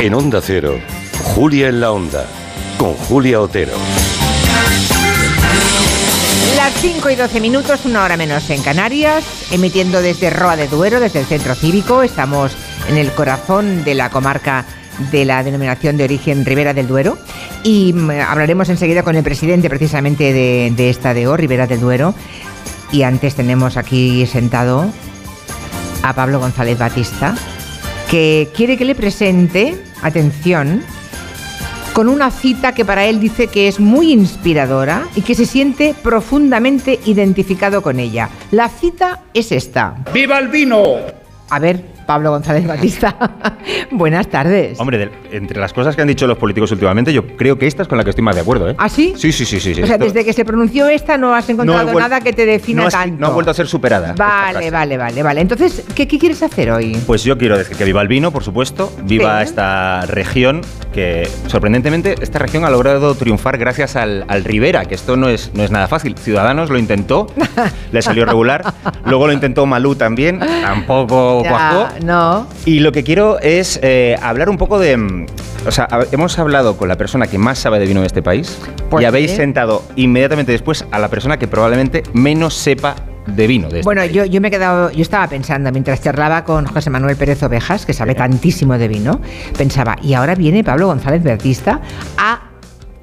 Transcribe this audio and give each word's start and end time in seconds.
En 0.00 0.14
Onda 0.14 0.40
Cero, 0.40 0.78
Julia 1.34 1.68
en 1.68 1.80
la 1.80 1.90
Onda, 1.90 2.24
con 2.78 2.94
Julia 2.94 3.40
Otero. 3.40 3.72
Las 6.54 6.72
5 6.74 7.10
y 7.10 7.16
12 7.16 7.40
minutos, 7.40 7.84
una 7.84 8.04
hora 8.04 8.16
menos 8.16 8.48
en 8.50 8.62
Canarias, 8.62 9.24
emitiendo 9.50 10.00
desde 10.00 10.30
Roa 10.30 10.54
de 10.54 10.68
Duero, 10.68 11.00
desde 11.00 11.18
el 11.18 11.26
centro 11.26 11.56
cívico. 11.56 12.04
Estamos 12.04 12.56
en 12.88 12.96
el 12.96 13.10
corazón 13.10 13.82
de 13.82 13.94
la 13.94 14.08
comarca 14.10 14.64
de 15.10 15.24
la 15.24 15.42
denominación 15.42 15.96
de 15.96 16.04
origen 16.04 16.44
Ribera 16.44 16.74
del 16.74 16.86
Duero. 16.86 17.18
Y 17.64 17.92
mm, 17.92 18.10
hablaremos 18.20 18.68
enseguida 18.68 19.02
con 19.02 19.16
el 19.16 19.24
presidente 19.24 19.68
precisamente 19.68 20.32
de, 20.32 20.72
de 20.76 20.90
esta 20.90 21.12
DO, 21.12 21.36
Ribera 21.36 21.66
del 21.66 21.80
Duero. 21.80 22.14
Y 22.92 23.02
antes 23.02 23.34
tenemos 23.34 23.76
aquí 23.76 24.26
sentado 24.26 24.92
a 26.04 26.12
Pablo 26.14 26.38
González 26.38 26.78
Batista, 26.78 27.34
que 28.08 28.48
quiere 28.54 28.76
que 28.76 28.84
le 28.84 28.94
presente, 28.94 29.87
atención, 30.02 30.82
con 31.92 32.08
una 32.08 32.30
cita 32.30 32.72
que 32.72 32.84
para 32.84 33.06
él 33.06 33.18
dice 33.18 33.48
que 33.48 33.66
es 33.66 33.80
muy 33.80 34.12
inspiradora 34.12 35.08
y 35.16 35.22
que 35.22 35.34
se 35.34 35.46
siente 35.46 35.94
profundamente 36.02 37.00
identificado 37.06 37.82
con 37.82 37.98
ella. 37.98 38.30
La 38.50 38.68
cita 38.68 39.24
es 39.34 39.50
esta. 39.50 39.96
¡Viva 40.12 40.38
el 40.38 40.48
vino! 40.48 40.96
A 41.50 41.58
ver, 41.58 41.97
Pablo 42.08 42.30
González 42.30 42.66
Batista. 42.66 43.14
Buenas 43.90 44.28
tardes. 44.28 44.80
Hombre, 44.80 44.96
de- 44.96 45.10
entre 45.32 45.60
las 45.60 45.74
cosas 45.74 45.94
que 45.94 46.00
han 46.00 46.08
dicho 46.08 46.26
los 46.26 46.38
políticos 46.38 46.72
últimamente, 46.72 47.12
yo 47.12 47.26
creo 47.36 47.58
que 47.58 47.66
esta 47.66 47.82
es 47.82 47.88
con 47.88 47.98
la 47.98 48.04
que 48.04 48.08
estoy 48.08 48.24
más 48.24 48.34
de 48.34 48.40
acuerdo, 48.40 48.70
¿eh? 48.70 48.74
¿Ah, 48.78 48.88
sí? 48.88 49.12
Sí, 49.14 49.30
sí, 49.30 49.44
sí, 49.44 49.60
sí. 49.60 49.74
sí. 49.74 49.82
O 49.82 49.86
sea, 49.86 49.96
Esto- 49.96 50.06
desde 50.06 50.24
que 50.24 50.32
se 50.32 50.42
pronunció 50.46 50.88
esta 50.88 51.18
no 51.18 51.34
has 51.34 51.46
encontrado 51.50 51.92
nada 52.00 52.22
que 52.22 52.32
te 52.32 52.46
defina 52.46 52.80
no 52.80 52.88
ha- 52.88 52.90
tanto. 52.90 53.16
No 53.20 53.26
ha 53.26 53.30
vuelto 53.30 53.50
a 53.50 53.54
ser 53.54 53.66
superada. 53.66 54.14
Vale, 54.16 54.70
vale, 54.70 54.96
vale, 54.96 55.22
vale. 55.22 55.42
Entonces, 55.42 55.84
¿qué, 55.94 56.08
qué 56.08 56.18
quieres 56.18 56.42
hacer 56.42 56.70
hoy? 56.70 56.96
Pues 57.06 57.24
yo 57.24 57.36
quiero 57.36 57.58
decir 57.58 57.76
que 57.76 57.84
viva 57.84 58.00
el 58.00 58.08
vino, 58.08 58.30
por 58.30 58.42
supuesto, 58.42 58.90
viva 59.02 59.42
esta 59.42 60.06
región, 60.06 60.62
que 60.94 61.28
sorprendentemente 61.48 62.14
esta 62.22 62.38
región 62.38 62.64
ha 62.64 62.70
logrado 62.70 63.14
triunfar 63.16 63.58
gracias 63.58 63.96
al, 63.96 64.24
al 64.28 64.44
Rivera, 64.44 64.86
que 64.86 64.94
esto 64.94 65.18
no 65.18 65.28
es, 65.28 65.50
no 65.52 65.62
es 65.62 65.70
nada 65.70 65.88
fácil. 65.88 66.16
Ciudadanos 66.16 66.70
lo 66.70 66.78
intentó, 66.78 67.26
le 67.92 68.00
salió 68.00 68.24
regular, 68.24 68.64
luego 69.04 69.26
lo 69.26 69.34
intentó 69.34 69.66
Malú 69.66 69.94
también, 69.94 70.40
tampoco 70.40 71.42
Ya, 71.44 71.50
cuajó. 71.50 71.88
No. 72.02 72.46
Y 72.64 72.80
lo 72.80 72.92
que 72.92 73.02
quiero 73.04 73.38
es 73.40 73.78
eh, 73.82 74.16
hablar 74.22 74.48
un 74.48 74.56
poco 74.58 74.78
de... 74.78 74.96
mm, 74.96 75.26
O 75.66 75.70
sea, 75.70 75.88
hemos 76.12 76.38
hablado 76.38 76.76
con 76.76 76.88
la 76.88 76.96
persona 76.96 77.26
que 77.26 77.38
más 77.38 77.58
sabe 77.58 77.78
de 77.78 77.86
vino 77.86 78.00
de 78.00 78.06
este 78.06 78.22
país 78.22 78.58
Pues 78.90 79.02
y 79.02 79.06
habéis 79.06 79.32
sentado 79.32 79.82
inmediatamente 79.96 80.52
después 80.52 80.84
a 80.90 80.98
la 80.98 81.08
persona 81.08 81.36
que 81.38 81.48
probablemente 81.48 82.02
menos 82.12 82.54
sepa 82.54 82.94
de 83.26 83.46
vino 83.46 83.68
de 83.68 83.80
este 83.80 83.84
Bueno, 83.84 84.00
país. 84.00 84.12
yo, 84.12 84.24
yo 84.24 84.40
me 84.40 84.48
he 84.48 84.50
quedado, 84.50 84.90
yo 84.90 85.02
estaba 85.02 85.26
pensando 85.28 85.70
mientras 85.70 86.00
charlaba 86.02 86.44
con 86.44 86.64
José 86.64 86.88
Manuel 86.88 87.16
Pérez 87.16 87.42
Ovejas, 87.42 87.84
que 87.84 87.92
sabe 87.92 88.14
tantísimo 88.14 88.78
de 88.78 88.88
vino, 88.88 89.20
pensaba, 89.56 89.96
y 90.02 90.14
ahora 90.14 90.34
viene 90.34 90.64
Pablo 90.64 90.86
González 90.86 91.22
Bertista 91.22 91.80
a 92.16 92.47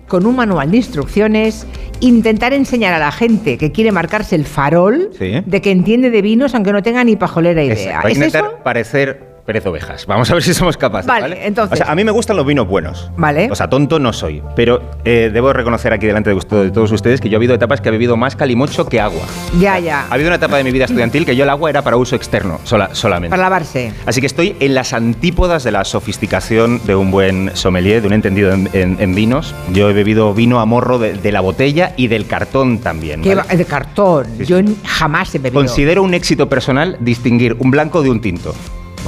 con 0.07 0.25
un 0.25 0.35
manual 0.35 0.71
de 0.71 0.77
instrucciones, 0.77 1.65
intentar 1.99 2.53
enseñar 2.53 2.93
a 2.93 2.99
la 2.99 3.11
gente 3.11 3.57
que 3.57 3.71
quiere 3.71 3.91
marcarse 3.91 4.35
el 4.35 4.45
farol 4.45 5.09
Sí. 5.17 5.41
de 5.45 5.61
que 5.61 5.71
entiende 5.71 6.09
de 6.11 6.21
vinos 6.21 6.53
aunque 6.55 6.71
no 6.73 6.83
tenga 6.83 7.03
ni 7.03 7.15
pajolera 7.15 7.63
idea. 7.63 7.73
Exacto, 7.75 8.07
Hay 8.07 8.13
¿Es 8.13 8.19
que 8.19 8.25
intentar 8.25 8.51
eso? 8.51 8.63
parecer 8.63 9.34
Pérez 9.45 9.63
Ovejas. 9.67 10.07
Vamos 10.07 10.29
a 10.31 10.33
ver 10.33 10.41
si 10.41 10.53
somos 10.55 10.75
capaces. 10.75 11.05
Vale, 11.05 11.21
Vale, 11.21 11.45
entonces- 11.47 11.73
O 11.73 11.83
sea, 11.83 11.91
a 11.91 11.95
mí 11.95 12.03
me 12.03 12.09
gustan 12.11 12.35
los 12.35 12.45
vinos 12.47 12.67
buenos. 12.67 13.11
Vale. 13.15 13.47
O 13.51 13.55
sea, 13.55 13.69
tonto 13.69 13.99
no 13.99 14.11
soy. 14.11 14.41
Pero 14.55 14.81
eh, 15.05 15.29
debo 15.31 15.53
reconocer 15.53 15.93
aquí 15.93 16.07
delante 16.07 16.31
de, 16.31 16.35
ustedes- 16.35 16.63
de 16.65 16.71
todos 16.71 16.91
ustedes 16.91 17.21
que 17.21 17.29
yo 17.29 17.35
he 17.35 17.37
habido 17.37 17.53
etapas 17.53 17.79
que 17.79 17.89
he 17.89 17.91
bebido 17.91 18.17
más 18.17 18.35
calimocho 18.35 18.87
que 18.87 18.99
agua. 18.99 19.21
Ya, 19.59 19.77
ya. 19.77 20.07
Ha 20.09 20.13
habido 20.15 20.29
una 20.29 20.37
etapa 20.37 20.57
de 20.57 20.63
mi 20.63 20.71
vida 20.71 20.85
estudiantil 20.85 21.25
que 21.27 21.35
yo 21.35 21.43
el 21.43 21.49
agua 21.51 21.69
era 21.69 21.83
para 21.83 21.95
uso 21.97 22.15
externo, 22.15 22.59
sola- 22.63 22.89
solamente. 22.95 23.29
Para 23.29 23.43
lavarse. 23.43 23.93
Así 24.07 24.19
que 24.19 24.25
estoy 24.27 24.55
en 24.59 24.73
las 24.73 24.93
antípodas 24.93 25.63
de 25.63 25.71
la 25.71 25.85
sofisticación 25.85 26.81
de 26.85 26.95
un 26.95 27.11
buen 27.11 27.51
sommelier, 27.55 28.01
de 28.01 28.07
un 28.07 28.13
entendido 28.13 28.51
en, 28.51 28.67
en- 28.73 28.97
en 28.99 29.13
vinos. 29.13 29.53
Yo 29.71 29.89
he 29.91 29.93
bebido 29.93 30.33
vino 30.33 30.59
a 30.59 30.65
morro 30.65 30.97
de, 30.97 31.13
de 31.13 31.31
la 31.31 31.41
botella 31.41 31.93
y 31.97 32.07
del 32.07 32.25
cartón 32.25 32.79
también. 32.79 33.21
¿vale? 33.21 33.35
va- 33.35 33.43
de 33.43 33.65
cartón. 33.65 34.25
Sí, 34.39 34.45
sí. 34.45 34.45
Yo 34.45 34.57
jamás 34.85 35.35
he 35.35 35.37
bebido. 35.37 35.59
Considero 35.61 36.01
un 36.01 36.15
éxito 36.15 36.49
personal 36.49 36.97
distinguir 36.99 37.55
un 37.59 37.69
blanco 37.69 38.01
de 38.01 38.09
un 38.09 38.21
tinto. 38.21 38.55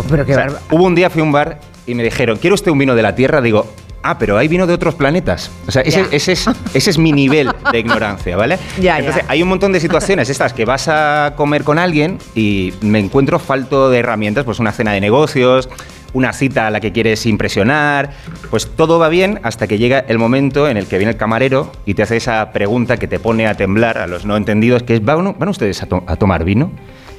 Pero 0.10 0.26
qué 0.26 0.32
O 0.34 0.36
sea, 0.36 0.46
barba- 0.48 0.60
hubo 0.72 0.84
un 0.84 0.96
día 0.96 1.10
fui 1.10 1.22
a 1.22 1.24
un 1.24 1.32
bar 1.32 1.60
y 1.86 1.96
me 1.96 2.04
dijeron, 2.04 2.38
¿quiere 2.38 2.54
usted 2.54 2.72
un 2.72 2.78
vino 2.80 2.96
de 2.96 3.02
la 3.02 3.16
Tierra? 3.16 3.42
Digo, 3.42 3.66
ah, 4.04 4.18
pero 4.18 4.38
hay 4.38 4.48
vino 4.48 4.68
de 4.68 4.74
otros 4.74 4.96
planetas. 4.96 5.50
O 5.68 5.72
sea, 5.72 5.82
ese, 5.82 6.06
es, 6.12 6.28
ese 6.74 6.90
es 6.90 6.98
mi 6.98 7.12
nivel 7.12 7.50
de 7.72 7.80
ignorancia, 7.80 8.36
¿vale? 8.38 8.58
Entonces, 9.00 9.24
hay 9.28 9.42
un 9.44 9.50
montón 9.50 9.72
de 9.74 9.80
situaciones 9.80 10.30
estas 10.30 10.54
que 10.54 10.66
vas 10.66 10.88
a 10.88 11.34
comer 11.36 11.64
con 11.64 11.80
alguien 11.80 12.18
y 12.36 12.74
me 12.82 13.00
encuentro 13.00 13.40
falto 13.40 13.90
de 13.90 14.00
herramientas, 14.00 14.44
pues 14.46 14.60
una 14.60 14.72
cena 14.72 14.92
de 14.94 15.02
negocios, 15.02 15.70
una 16.14 16.32
cita 16.34 16.68
a 16.68 16.72
la 16.72 16.80
que 16.80 16.92
quieres 16.94 17.26
impresionar, 17.26 18.12
pues 18.50 18.66
todo 18.76 18.98
va 18.98 19.10
bien 19.10 19.40
hasta 19.44 19.68
que 19.68 19.78
llega 19.78 20.00
el 20.08 20.18
momento 20.18 20.68
en 20.70 20.78
el 20.78 20.88
que 20.88 20.98
viene 20.98 21.12
el 21.12 21.18
camarero 21.18 21.72
y 21.86 21.94
te 21.96 22.04
hace 22.04 22.16
esa 22.18 22.52
pregunta 22.54 22.98
que 22.98 23.08
te 23.08 23.20
pone 23.20 23.46
a 23.46 23.56
temblar 23.56 23.98
a 23.98 24.08
los 24.08 24.26
no 24.26 24.38
entendidos, 24.38 24.84
que 24.84 24.96
es, 24.96 25.04
¿van, 25.06 25.36
van 25.38 25.50
ustedes 25.50 25.84
a, 25.84 25.86
to- 25.86 26.04
a 26.08 26.16
tomar 26.16 26.44
vino? 26.46 26.72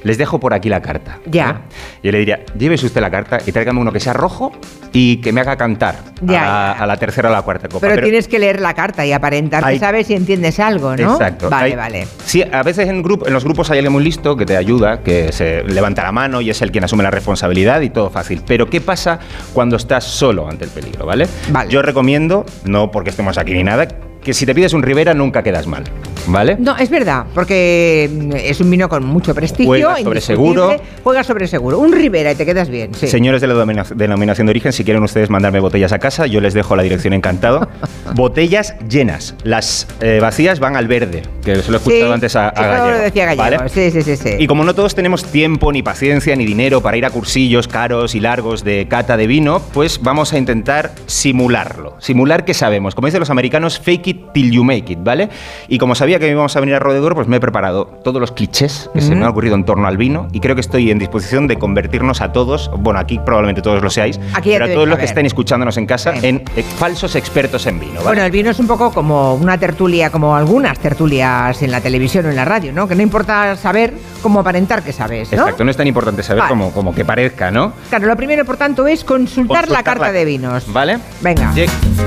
Les 0.03 0.17
dejo 0.17 0.39
por 0.39 0.53
aquí 0.53 0.69
la 0.69 0.81
carta. 0.81 1.19
Ya. 1.25 1.45
¿vale? 1.45 1.59
Yo 2.03 2.11
le 2.11 2.19
diría, 2.19 2.39
llévese 2.57 2.85
usted 2.85 3.01
la 3.01 3.11
carta 3.11 3.39
y 3.45 3.51
tráigame 3.51 3.79
uno 3.81 3.91
que 3.91 3.99
sea 3.99 4.13
rojo 4.13 4.51
y 4.93 5.17
que 5.17 5.31
me 5.33 5.41
haga 5.41 5.55
cantar 5.57 5.95
Ya, 6.21 6.71
a, 6.71 6.75
ya. 6.77 6.83
a 6.83 6.87
la 6.87 6.97
tercera 6.97 7.29
o 7.29 7.31
la 7.31 7.41
cuarta 7.41 7.67
copa. 7.67 7.87
Pero, 7.87 8.01
tienes 8.03 8.27
que 8.27 8.39
leer 8.39 8.59
la 8.61 8.73
carta 8.73 9.05
y 9.05 9.11
aparentar 9.11 9.63
que 9.63 9.69
Hay- 9.71 9.79
sabes 9.79 10.09
y 10.09 10.13
entiendes 10.15 10.59
algo, 10.59 10.95
¿no? 10.95 11.13
Exacto. 11.13 11.49
Vale, 11.49 11.71
Hay- 11.71 11.75
vale. 11.75 12.07
Sí, 12.25 12.43
a 12.49 12.63
veces 12.63 12.87
en, 12.87 13.03
grupo, 13.03 13.27
en 13.27 13.33
los 13.33 13.43
grupos 13.43 13.69
hay 13.71 13.79
alguien 13.79 13.93
muy 13.93 14.03
listo 14.03 14.35
que 14.37 14.45
te 14.45 14.55
ayuda, 14.57 15.01
que 15.03 15.31
se 15.31 15.63
levanta 15.65 16.03
la 16.03 16.11
mano 16.11 16.41
y 16.41 16.49
es 16.49 16.61
el 16.61 16.71
quien 16.71 16.83
asume 16.85 17.03
la 17.03 17.11
responsabilidad 17.11 17.81
y 17.81 17.89
todo 17.89 18.09
fácil. 18.09 18.41
Pero 18.47 18.69
¿qué 18.69 18.81
pasa 18.81 19.19
cuando 19.53 19.75
estás 19.75 20.05
solo 20.05 20.49
ante 20.49 20.63
el 20.65 20.71
peligro, 20.71 21.05
¿vale? 21.05 21.27
Vale. 21.51 21.69
Yo 21.69 21.81
recomiendo, 21.81 22.45
no 22.63 22.89
porque 22.89 23.09
estemos 23.09 23.37
aquí 23.37 23.51
ni 23.53 23.63
nada, 23.63 23.87
que 24.23 24.33
si 24.33 24.45
te 24.45 24.55
pides 24.55 24.73
un 24.73 24.81
Rivera 24.83 25.13
nunca 25.13 25.43
quedas 25.43 25.67
mal, 25.67 25.83
¿vale? 26.27 26.57
No, 26.59 26.77
es 26.77 26.89
verdad, 26.89 27.25
porque 27.33 28.09
mm, 28.11 28.31
es 28.35 28.59
un 28.61 28.69
vino 28.69 28.89
con 28.89 29.05
mucho 29.05 29.33
prestigio. 29.33 29.67
Juega 29.67 29.97
sobre 29.97 30.21
seguro. 30.21 30.75
Juega 31.03 31.23
sobre 31.23 31.47
seguro. 31.47 31.79
Un 31.79 31.91
Ribera 31.93 32.31
y 32.31 32.35
te 32.35 32.45
quedas 32.45 32.69
bien, 32.69 32.93
sí. 32.93 33.07
Señores 33.07 33.41
de 33.41 33.47
la 33.47 33.65
denominación 33.95 34.47
de 34.47 34.51
origen, 34.51 34.73
si 34.73 34.83
quieren 34.83 35.03
ustedes 35.03 35.29
mandarme 35.29 35.59
botellas 35.59 35.91
a 35.91 35.99
casa, 35.99 36.25
yo 36.27 36.41
les 36.41 36.53
dejo 36.53 36.75
la 36.75 36.83
dirección 36.83 37.13
encantado. 37.13 37.67
botellas 38.15 38.75
llenas. 38.89 39.35
Las 39.43 39.87
eh, 40.01 40.19
vacías 40.21 40.59
van 40.59 40.75
al 40.75 40.87
verde, 40.87 41.23
que 41.43 41.55
se 41.61 41.71
lo 41.71 41.77
he 41.77 41.79
escuchado 41.79 42.07
Sí, 42.07 42.13
antes 42.13 42.35
a, 42.35 42.49
a 42.49 42.51
eso 42.51 42.61
Gallego. 42.61 42.89
lo 42.91 42.97
decía 43.03 43.25
Gallego. 43.25 43.57
¿vale? 43.57 43.69
Sí, 43.69 43.91
sí, 43.91 44.01
sí, 44.01 44.15
sí. 44.17 44.29
Y 44.39 44.47
como 44.47 44.63
no 44.63 44.73
todos 44.75 44.95
tenemos 44.95 45.23
tiempo, 45.25 45.71
ni 45.71 45.81
paciencia, 45.83 46.35
ni 46.35 46.45
dinero 46.45 46.81
para 46.81 46.97
ir 46.97 47.05
a 47.05 47.09
cursillos 47.09 47.67
caros 47.67 48.15
y 48.15 48.19
largos 48.19 48.63
de 48.63 48.87
cata 48.87 49.17
de 49.17 49.27
vino, 49.27 49.61
pues 49.73 50.01
vamos 50.01 50.33
a 50.33 50.37
intentar 50.37 50.91
simularlo. 51.05 51.95
Simular 51.99 52.45
que 52.45 52.53
sabemos. 52.53 52.95
Como 52.95 53.07
dicen 53.07 53.19
los 53.19 53.29
americanos, 53.29 53.79
fake 53.79 54.07
it 54.07 54.21
till 54.33 54.51
you 54.51 54.63
make 54.63 54.91
it, 54.91 54.99
¿vale? 55.01 55.29
Y 55.67 55.77
como 55.77 55.95
sabía 55.95 56.18
que 56.19 56.29
íbamos 56.29 56.55
a 56.55 56.59
venir 56.59 56.75
a 56.75 56.79
Rodedor, 56.79 57.15
pues 57.15 57.27
me 57.27 57.37
he 57.37 57.39
preparado 57.39 57.85
todos 58.03 58.19
los 58.21 58.31
clichés 58.31 58.89
que 58.93 59.01
se 59.01 59.15
me 59.15 59.23
han 59.23 59.29
ocurrido 59.31 59.55
en 59.55 59.63
torno 59.65 59.87
al 59.87 59.97
vino 59.97 60.27
y 60.31 60.39
creo 60.39 60.55
que 60.55 60.61
estoy 60.61 60.91
en 60.91 60.99
disposición 60.99 61.47
de 61.47 61.57
convertirnos 61.57 62.21
a 62.21 62.31
todos, 62.31 62.69
bueno, 62.77 62.99
aquí 62.99 63.19
probablemente 63.19 63.61
todos 63.61 63.81
lo 63.81 63.89
seáis, 63.89 64.19
Aquí 64.33 64.49
pero 64.51 64.65
a 64.65 64.67
todos 64.67 64.87
los 64.87 64.97
a 64.97 64.99
que 64.99 65.05
estén 65.05 65.25
escuchándonos 65.25 65.77
en 65.77 65.85
casa, 65.85 66.13
en 66.15 66.43
eh, 66.55 66.63
falsos 66.77 67.15
expertos 67.15 67.65
en 67.67 67.79
vino, 67.79 67.93
¿vale? 67.95 68.03
Bueno, 68.05 68.23
el 68.23 68.31
vino 68.31 68.49
es 68.49 68.59
un 68.59 68.67
poco 68.67 68.91
como 68.91 69.35
una 69.35 69.57
tertulia, 69.57 70.09
como 70.11 70.35
algunas 70.35 70.77
tertulias 70.79 71.61
en 71.61 71.71
la 71.71 71.81
televisión 71.81 72.25
o 72.25 72.29
en 72.29 72.35
la 72.35 72.45
radio, 72.45 72.71
¿no? 72.73 72.87
Que 72.87 72.95
no 72.95 73.01
importa 73.01 73.55
saber 73.55 73.93
cómo 74.21 74.39
aparentar 74.41 74.83
que 74.83 74.91
sabes, 74.93 75.31
¿no? 75.31 75.39
Exacto, 75.43 75.63
no 75.63 75.71
es 75.71 75.77
tan 75.77 75.87
importante 75.87 76.23
saber 76.23 76.41
Vale. 76.41 76.49
como, 76.49 76.71
como 76.71 76.93
que 76.93 77.05
parezca, 77.05 77.51
¿no? 77.51 77.73
Claro, 77.89 78.07
lo 78.07 78.15
primero, 78.15 78.45
por 78.45 78.57
tanto, 78.57 78.87
es 78.87 79.03
consultar, 79.03 79.69
la 79.69 79.83
carta 79.83 80.07
la- 80.07 80.11
de 80.11 80.25
vinos. 80.25 80.71
¿Vale? 80.71 80.99
Venga. 81.21 81.53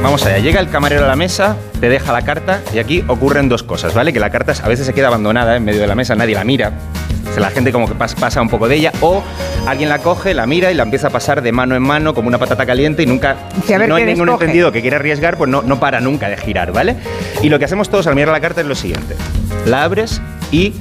Vamos 0.02 0.24
allá. 0.26 0.38
Llega 0.38 0.60
el 0.60 0.68
camarero 0.68 1.04
a 1.04 1.08
la 1.08 1.16
mesa, 1.16 1.56
te 1.82 1.88
deja 1.88 2.12
la 2.12 2.22
carta 2.22 2.60
y 2.72 2.78
aquí 2.78 3.03
ocurren 3.09 3.48
dos 3.48 3.65
cosas, 3.65 3.93
¿vale? 3.93 4.12
Que 4.12 4.20
la 4.20 4.31
carta 4.31 4.54
a 4.62 4.69
veces 4.69 4.87
se 4.87 4.94
queda 4.94 5.09
abandonada 5.09 5.56
en 5.56 5.65
medio 5.65 5.81
de 5.81 5.88
la 5.88 5.97
mesa, 5.97 6.15
nadie 6.15 6.37
la 6.37 6.44
mira. 6.44 6.70
O 7.28 7.33
sea, 7.34 7.41
la 7.41 7.51
gente 7.51 7.72
como 7.72 7.89
que 7.89 7.95
pas- 7.95 8.15
pasa 8.15 8.41
un 8.41 8.48
poco 8.48 8.68
de 8.68 8.77
ella 8.77 8.92
o 9.01 9.21
alguien 9.66 9.89
la 9.89 9.98
coge, 9.98 10.33
la 10.33 10.47
mira 10.47 10.71
y 10.71 10.74
la 10.74 10.84
empieza 10.84 11.09
a 11.09 11.10
pasar 11.10 11.42
de 11.42 11.51
mano 11.51 11.74
en 11.74 11.83
mano 11.83 12.15
como 12.15 12.28
una 12.28 12.39
patata 12.39 12.65
caliente 12.66 13.03
y 13.03 13.06
nunca... 13.06 13.34
Ver 13.68 13.89
no 13.89 13.97
hay 13.97 14.04
ningún 14.04 14.28
entendido 14.28 14.71
que 14.71 14.80
quiera 14.80 14.98
arriesgar, 14.98 15.36
pues 15.36 15.51
no, 15.51 15.62
no 15.62 15.80
para 15.80 16.01
nunca 16.01 16.28
de 16.28 16.36
girar, 16.36 16.71
¿vale? 16.71 16.95
Y 17.42 17.48
lo 17.48 17.59
que 17.59 17.65
hacemos 17.65 17.89
todos 17.89 18.06
al 18.06 18.15
mirar 18.15 18.28
la 18.33 18.41
carta 18.41 18.60
es 18.60 18.66
lo 18.68 18.77
siguiente. 18.77 19.16
La 19.66 19.83
abres 19.83 20.21
y 20.53 20.72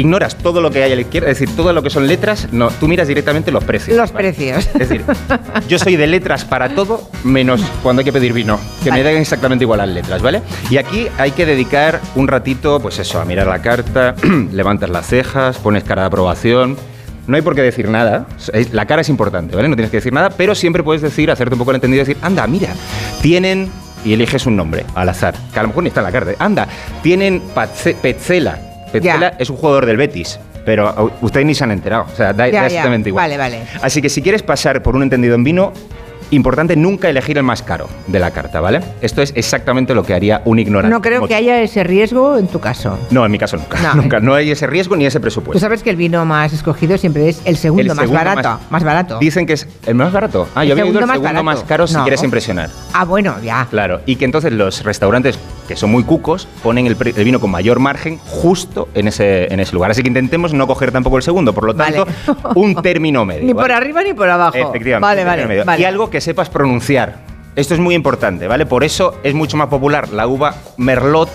ignoras 0.00 0.36
todo 0.36 0.60
lo 0.60 0.70
que 0.70 0.82
hay 0.82 0.92
a 0.92 0.94
la 0.94 1.02
izquierda, 1.02 1.30
es 1.30 1.38
decir, 1.38 1.54
todo 1.54 1.72
lo 1.72 1.82
que 1.82 1.90
son 1.90 2.06
letras, 2.06 2.48
no, 2.52 2.70
tú 2.70 2.88
miras 2.88 3.08
directamente 3.08 3.50
los 3.50 3.64
precios. 3.64 3.96
Los 3.96 4.12
¿vale? 4.12 4.32
precios. 4.32 4.66
Es 4.66 4.88
decir, 4.88 5.04
yo 5.68 5.78
soy 5.78 5.96
de 5.96 6.06
letras 6.06 6.44
para 6.44 6.74
todo, 6.74 7.08
menos 7.24 7.60
cuando 7.82 8.00
hay 8.00 8.04
que 8.04 8.12
pedir 8.12 8.32
vino, 8.32 8.58
que 8.82 8.90
Vale. 8.90 9.02
me 9.02 9.10
den 9.10 9.20
exactamente 9.20 9.64
igual 9.64 9.78
las 9.78 9.88
letras, 9.88 10.22
¿vale? 10.22 10.42
Y 10.70 10.76
aquí 10.76 11.08
hay 11.18 11.32
que 11.32 11.46
dedicar 11.46 12.00
un 12.14 12.28
ratito, 12.28 12.80
pues 12.80 12.98
eso, 12.98 13.20
a 13.20 13.24
mirar 13.24 13.46
la 13.46 13.60
carta, 13.60 14.14
levantas 14.52 14.90
las 14.90 15.06
cejas, 15.06 15.58
pones 15.58 15.84
cara 15.84 16.02
de 16.02 16.06
aprobación. 16.08 16.76
No 17.26 17.36
hay 17.36 17.42
por 17.42 17.54
qué 17.54 17.62
decir 17.62 17.88
nada, 17.88 18.26
la 18.72 18.86
cara 18.86 19.02
es 19.02 19.08
importante, 19.08 19.54
¿vale? 19.54 19.68
No 19.68 19.76
tienes 19.76 19.92
que 19.92 19.98
decir 19.98 20.12
nada, 20.12 20.30
pero 20.30 20.56
siempre 20.56 20.82
puedes 20.82 21.02
decir, 21.02 21.30
hacerte 21.30 21.54
un 21.54 21.58
poco 21.60 21.70
el 21.70 21.76
entendido 21.76 22.02
y 22.02 22.06
decir, 22.06 22.20
anda, 22.20 22.44
mira, 22.48 22.70
tienen, 23.20 23.70
y 24.04 24.12
eliges 24.12 24.44
un 24.46 24.56
nombre 24.56 24.84
al 24.96 25.08
azar, 25.08 25.34
que 25.52 25.58
a 25.60 25.62
lo 25.62 25.68
mejor 25.68 25.84
ni 25.84 25.88
está 25.88 26.00
en 26.00 26.04
la 26.06 26.12
carta, 26.12 26.32
anda, 26.40 26.66
tienen 27.00 27.40
Petzela. 28.02 28.71
Petzela 28.92 29.34
es 29.38 29.50
un 29.50 29.56
jugador 29.56 29.86
del 29.86 29.96
Betis, 29.96 30.38
pero 30.64 31.12
ustedes 31.22 31.46
ni 31.46 31.54
se 31.54 31.64
han 31.64 31.70
enterado, 31.72 32.06
o 32.12 32.16
sea, 32.16 32.32
da, 32.32 32.46
Ya, 32.48 32.52
da 32.52 32.60
ya. 32.60 32.66
exactamente 32.66 33.08
igual. 33.08 33.24
Vale, 33.24 33.36
vale. 33.38 33.62
Así 33.82 34.00
que 34.02 34.08
si 34.08 34.22
quieres 34.22 34.42
pasar 34.42 34.82
por 34.82 34.94
un 34.96 35.02
entendido 35.02 35.34
en 35.34 35.44
vino, 35.44 35.72
Importante 36.30 36.76
nunca 36.76 37.10
elegir 37.10 37.36
el 37.36 37.42
más 37.42 37.60
caro 37.60 37.90
de 38.06 38.18
la 38.18 38.30
carta, 38.30 38.58
¿vale? 38.62 38.80
Esto 39.02 39.20
es 39.20 39.34
exactamente 39.36 39.94
lo 39.94 40.02
que 40.02 40.14
haría 40.14 40.40
un 40.46 40.58
ignorante. 40.58 40.88
No 40.94 41.02
creo 41.02 41.28
que 41.28 41.34
haya 41.34 41.60
ese 41.60 41.84
riesgo 41.84 42.38
en 42.38 42.46
tu 42.46 42.58
caso. 42.58 42.98
No, 43.10 43.26
en 43.26 43.30
mi 43.30 43.38
caso 43.38 43.58
nunca. 43.58 43.78
No. 43.82 43.94
nunca. 44.02 44.18
No 44.18 44.32
hay 44.32 44.50
ese 44.50 44.66
riesgo 44.66 44.96
ni 44.96 45.04
ese 45.04 45.18
Tú 45.18 45.24
presupuesto. 45.24 45.60
sabes 45.60 45.82
que 45.82 45.90
el 45.90 45.96
vino 45.96 46.24
más 46.24 46.54
escogido 46.54 46.96
siempre 46.96 47.28
es 47.28 47.42
el 47.44 47.58
segundo, 47.58 47.82
El 47.82 47.88
más 47.88 47.98
segundo 47.98 48.18
barato. 48.24 48.48
más- 48.48 48.70
Más, 48.70 48.82
barato. 48.84 49.18
Dicen 49.18 49.44
que 49.44 49.52
es 49.52 49.68
el 49.84 49.94
más 49.94 50.10
barato. 50.10 50.48
Ah, 50.54 50.62
El 50.62 50.68
yo 50.68 50.72
había 50.72 50.84
ido 50.86 50.92
el 50.92 50.94
segundo 50.94 51.06
más 51.06 51.14
segundo 51.16 51.28
barato. 51.28 51.44
más 51.44 51.64
caro 51.68 51.86
si 51.86 51.94
No. 51.96 52.02
quieres 52.04 52.22
impresionar. 52.22 52.70
Ah, 52.94 53.04
bueno, 53.04 53.34
ya. 53.44 53.66
Claro, 53.68 54.00
y 54.06 54.16
que 54.16 54.24
entonces 54.24 54.54
los 54.54 54.84
restaurantes 54.84 55.38
que 55.68 55.76
son 55.76 55.90
muy 55.90 56.02
cucos 56.04 56.48
ponen 56.62 56.86
el, 56.86 56.96
el 57.16 57.24
vino 57.24 57.40
con 57.40 57.50
mayor 57.50 57.78
margen 57.78 58.18
justo 58.18 58.88
en 58.94 59.08
ese, 59.08 59.52
en 59.52 59.60
ese 59.60 59.72
lugar. 59.74 59.90
Así 59.90 60.02
que 60.02 60.08
intentemos 60.08 60.52
no 60.52 60.66
coger 60.66 60.92
tampoco 60.92 61.16
el 61.16 61.22
segundo, 61.22 61.52
por 61.52 61.64
lo 61.64 61.74
Vale. 61.74 62.04
tanto, 62.04 62.50
un 62.54 62.74
término 62.82 63.24
medio. 63.24 63.44
Ni 63.44 63.54
por 63.54 63.70
arriba 63.72 64.02
ni 64.02 64.12
por 64.14 64.28
abajo. 64.28 64.56
Efectivamente. 64.56 65.00
Vale, 65.06 65.20
un 65.22 65.26
vale, 65.26 65.38
término 65.42 65.48
medio. 65.48 65.64
vale. 65.64 65.82
Y 65.82 65.84
algo 65.84 66.10
que 66.10 66.20
sepas 66.20 66.48
pronunciar. 66.50 67.16
Esto 67.54 67.74
es 67.74 67.80
muy 67.80 67.94
importante, 67.94 68.46
¿vale? 68.48 68.64
Por 68.64 68.82
eso 68.82 69.18
es 69.22 69.34
mucho 69.34 69.56
más 69.58 69.68
popular 69.68 70.08
la 70.10 70.26
uva 70.26 70.54
Merlot 70.78 71.28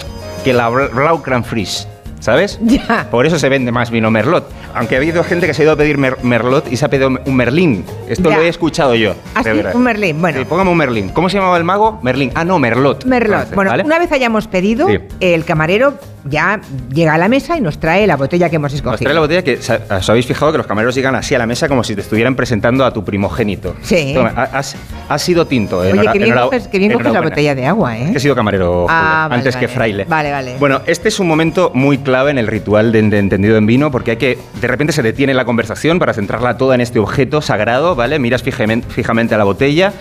que 0.43 0.51
la 0.53 0.69
Blaukranfries. 0.69 1.87
¿Sabes? 2.19 2.59
Ya. 2.67 3.07
Por 3.09 3.25
eso 3.25 3.39
se 3.39 3.49
vende 3.49 3.71
más 3.71 3.89
vino 3.91 4.11
Merlot. 4.11 4.49
Aunque 4.73 4.95
ha 4.95 4.97
habido 4.97 5.23
gente 5.23 5.47
que 5.47 5.53
se 5.53 5.61
ha 5.61 5.65
ido 5.65 5.71
a 5.73 5.75
pedir 5.75 5.97
mer- 5.97 6.17
Merlot 6.23 6.71
y 6.71 6.77
se 6.77 6.85
ha 6.85 6.89
pedido 6.89 7.09
un 7.25 7.35
Merlín. 7.35 7.85
Esto 8.07 8.29
Ya. 8.29 8.37
lo 8.37 8.43
he 8.43 8.47
escuchado 8.49 8.95
yo. 8.95 9.15
Ah, 9.35 9.41
de 9.43 9.51
sí, 9.51 9.57
verdad. 9.57 9.75
un 9.75 9.83
Merlín, 9.83 10.19
bueno. 10.21 10.39
Sí, 10.39 10.45
póngame 10.45 10.69
un 10.71 10.77
Merlín. 10.77 11.09
¿Cómo 11.09 11.29
se 11.29 11.37
llamaba 11.37 11.57
el 11.57 11.63
mago? 11.63 11.99
Merlín. 12.03 12.31
Ah, 12.35 12.43
no, 12.45 12.59
Merlot. 12.59 13.05
Merlot. 13.05 13.31
Entonces, 13.33 13.55
Bueno, 13.55 13.71
¿vale? 13.71 13.83
una 13.83 13.99
vez 13.99 14.11
hayamos 14.11 14.47
pedido, 14.47 14.87
Sí. 14.87 14.99
el 15.19 15.45
camarero 15.45 15.95
ya 16.29 16.59
llega 16.93 17.13
a 17.13 17.17
la 17.17 17.27
mesa 17.27 17.57
y 17.57 17.61
nos 17.61 17.79
trae 17.79 18.05
la 18.07 18.15
botella 18.15 18.49
que 18.49 18.55
hemos 18.57 18.71
Nos 18.71 18.79
escogido. 18.79 18.99
trae 19.03 19.13
la 19.13 19.19
botella 19.21 19.43
que 19.43 19.59
os 19.89 20.09
habéis 20.09 20.25
fijado 20.25 20.51
que 20.51 20.57
los 20.57 20.67
camareros 20.67 20.95
llegan 20.95 21.15
así 21.15 21.35
a 21.35 21.37
la 21.37 21.45
mesa 21.47 21.67
como 21.67 21.83
si 21.83 21.95
te 21.95 22.01
estuvieran 22.01 22.35
presentando 22.35 22.85
a 22.85 22.91
tu 22.93 23.03
primogénito. 23.03 23.75
Sí. 23.81 24.11
Toma, 24.13 24.33
ha- 24.35 24.57
has, 24.59 24.75
has 25.09 25.21
sido 25.21 25.45
tinto. 25.47 25.79
Oye, 25.79 25.91
enhora- 25.91 26.11
qué 26.13 26.19
bien, 26.19 26.35
coges, 26.35 26.67
qué 26.67 26.79
bien 26.79 26.91
coges 26.93 27.11
la 27.13 27.21
botella 27.21 27.55
de 27.55 27.65
agua, 27.65 27.97
¿eh? 27.97 28.09
Que 28.11 28.17
he 28.17 28.21
sido 28.21 28.35
camarero 28.35 28.85
Ah, 28.89 29.27
vale, 29.29 29.39
antes 29.39 29.55
que 29.55 29.67
fraile. 29.67 30.05
Vale, 30.05 30.31
vale. 30.31 30.55
Bueno, 30.59 30.81
este 30.85 31.09
es 31.09 31.19
un 31.19 31.27
momento 31.27 31.71
muy 31.73 31.97
clave 31.99 32.31
en 32.31 32.37
el 32.37 32.47
ritual 32.47 32.91
de, 32.91 33.01
de 33.01 33.19
entendido 33.19 33.57
en 33.57 33.65
vino 33.65 33.91
porque 33.91 34.11
hay 34.11 34.17
que, 34.17 34.37
de 34.59 34.67
repente 34.67 34.93
se 34.93 35.01
detiene 35.03 35.33
la 35.33 35.45
conversación 35.45 35.99
para 35.99 36.13
centrarla 36.13 36.57
toda 36.57 36.75
en 36.75 36.81
este 36.81 36.99
objeto 36.99 37.41
sagrado, 37.41 37.95
¿vale? 37.95 38.19
Miras 38.19 38.43
fijamen- 38.45 38.83
fijamente 38.83 39.35
a 39.35 39.37
la 39.37 39.43
botella, 39.43 39.93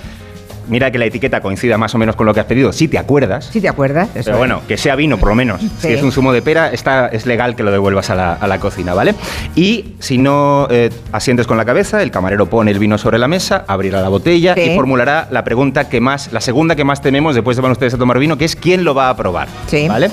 mira 0.69 0.91
que 0.91 0.99
la 0.99 1.05
etiqueta 1.07 1.41
coincida 1.41 1.79
más 1.79 1.95
o 1.95 1.99
menos 1.99 2.17
con 2.17 2.27
lo 2.27 2.35
que 2.35 2.41
has 2.41 2.47
pedido, 2.47 2.73
si 2.73 2.89
te 2.89 2.99
acuerdas. 2.99 3.47
Si 3.53 3.61
te 3.61 3.69
acuerdas. 3.69 4.09
eso 4.15 4.25
Pero 4.25 4.37
es. 4.37 4.39
bueno, 4.39 4.63
que 4.67 4.77
sea 4.77 4.97
vino 4.97 5.19
por 5.19 5.29
lo 5.31 5.35
menos. 5.35 5.61
Sí. 5.61 5.71
Si 5.79 5.89
es 5.93 6.03
un 6.03 6.13
zumo 6.13 6.33
de 6.33 6.43
pera, 6.43 6.71
está, 6.73 7.09
es 7.09 7.27
legal 7.27 7.55
que 7.57 7.63
lo 7.63 7.71
devuelvas 7.71 8.11
a 8.11 8.15
la, 8.15 8.33
a 8.35 8.47
la 8.47 8.59
cocina, 8.59 8.95
¿vale? 8.95 9.15
Y 9.55 9.95
si 9.99 10.19
no 10.19 10.67
eh, 10.71 10.91
asientes 11.13 11.47
con 11.47 11.57
la 11.57 11.65
cabeza, 11.65 12.03
el 12.03 12.11
camarero 12.11 12.47
pone 12.47 12.71
el 12.71 12.79
vino 12.79 12.99
sobre 12.99 13.19
la 13.19 13.29
mesa, 13.29 13.65
abrirá 13.69 14.01
la 14.03 14.09
botella 14.09 14.55
Sí. 14.55 14.61
y 14.61 14.75
formulará 14.75 15.29
la 15.31 15.45
pregunta 15.45 15.89
que 15.89 16.01
más, 16.01 16.33
la 16.33 16.41
segunda 16.41 16.75
que 16.77 16.85
más 16.85 17.01
tenemos 17.01 17.35
después 17.35 17.57
de 17.57 17.63
van 17.63 17.73
ustedes 17.73 17.95
a 17.95 17.99
tomar 17.99 18.19
vino, 18.19 18.37
que 18.39 18.45
es 18.45 18.57
quién 18.57 18.85
lo 18.85 18.95
va 18.95 19.09
a 19.09 19.17
probar, 19.17 19.49
Sí. 19.67 19.87
¿vale? 19.89 20.11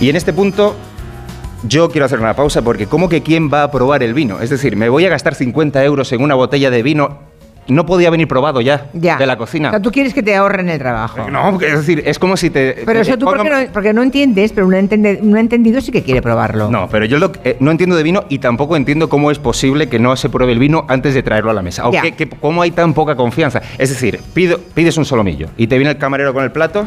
Y 0.00 0.08
en 0.08 0.16
este 0.16 0.32
punto 0.32 0.74
yo 1.64 1.90
quiero 1.90 2.04
hacer 2.06 2.18
una 2.18 2.34
pausa 2.34 2.62
porque 2.62 2.86
¿cómo 2.86 3.08
que 3.08 3.22
quién 3.22 3.48
va 3.52 3.62
a 3.62 3.70
probar 3.70 4.02
el 4.02 4.14
vino? 4.14 4.40
Es 4.40 4.50
decir, 4.50 4.74
me 4.76 4.88
voy 4.88 5.06
a 5.06 5.08
gastar 5.10 5.34
50 5.34 5.84
euros 5.84 6.10
en 6.12 6.20
una 6.22 6.34
botella 6.34 6.70
de 6.70 6.82
vino. 6.82 7.18
No 7.68 7.86
podía 7.86 8.10
venir 8.10 8.26
probado 8.26 8.60
ya, 8.60 8.86
Ya. 8.92 9.16
de 9.16 9.24
la 9.26 9.38
cocina. 9.38 9.68
O 9.68 9.70
sea, 9.72 9.80
tú 9.80 9.92
quieres 9.92 10.12
que 10.12 10.22
te 10.22 10.34
ahorren 10.34 10.68
el 10.68 10.78
trabajo. 10.80 11.30
No, 11.30 11.60
es 11.60 11.78
decir, 11.78 12.02
es 12.04 12.18
como 12.18 12.36
si 12.36 12.50
te... 12.50 12.82
Pero 12.84 13.00
te- 13.00 13.08
eso 13.08 13.16
tú 13.18 13.24
porque 13.24 13.42
pongan- 13.48 13.66
no, 13.66 13.72
porque 13.72 13.92
no 13.92 14.02
entiendes, 14.02 14.52
pero 14.52 14.66
un, 14.66 14.74
entende- 14.74 15.20
un 15.22 15.38
entendido 15.38 15.80
sí 15.80 15.92
que 15.92 16.02
quiere 16.02 16.20
probarlo. 16.22 16.68
No, 16.70 16.88
pero 16.88 17.04
yo 17.04 17.18
lo 17.18 17.30
eh, 17.44 17.56
no 17.60 17.70
entiendo 17.70 17.94
de 17.94 18.02
vino 18.02 18.24
y 18.28 18.38
tampoco 18.40 18.76
entiendo 18.76 19.08
cómo 19.08 19.30
es 19.30 19.38
posible 19.38 19.88
que 19.88 19.98
no 20.00 20.16
se 20.16 20.28
pruebe 20.28 20.52
el 20.52 20.58
vino 20.58 20.84
antes 20.88 21.14
de 21.14 21.22
traerlo 21.22 21.52
a 21.52 21.54
la 21.54 21.62
mesa. 21.62 21.86
O 21.86 21.92
que- 21.92 22.12
que- 22.12 22.28
cómo 22.28 22.62
hay 22.62 22.72
tan 22.72 22.94
poca 22.94 23.14
confianza. 23.14 23.62
Es 23.78 23.90
decir, 23.90 24.20
pido- 24.34 24.58
pides 24.74 24.96
un 24.96 25.04
solomillo 25.04 25.46
y 25.56 25.68
te 25.68 25.78
viene 25.78 25.92
el 25.92 25.98
camarero 25.98 26.34
con 26.34 26.42
el 26.42 26.50
plato. 26.50 26.86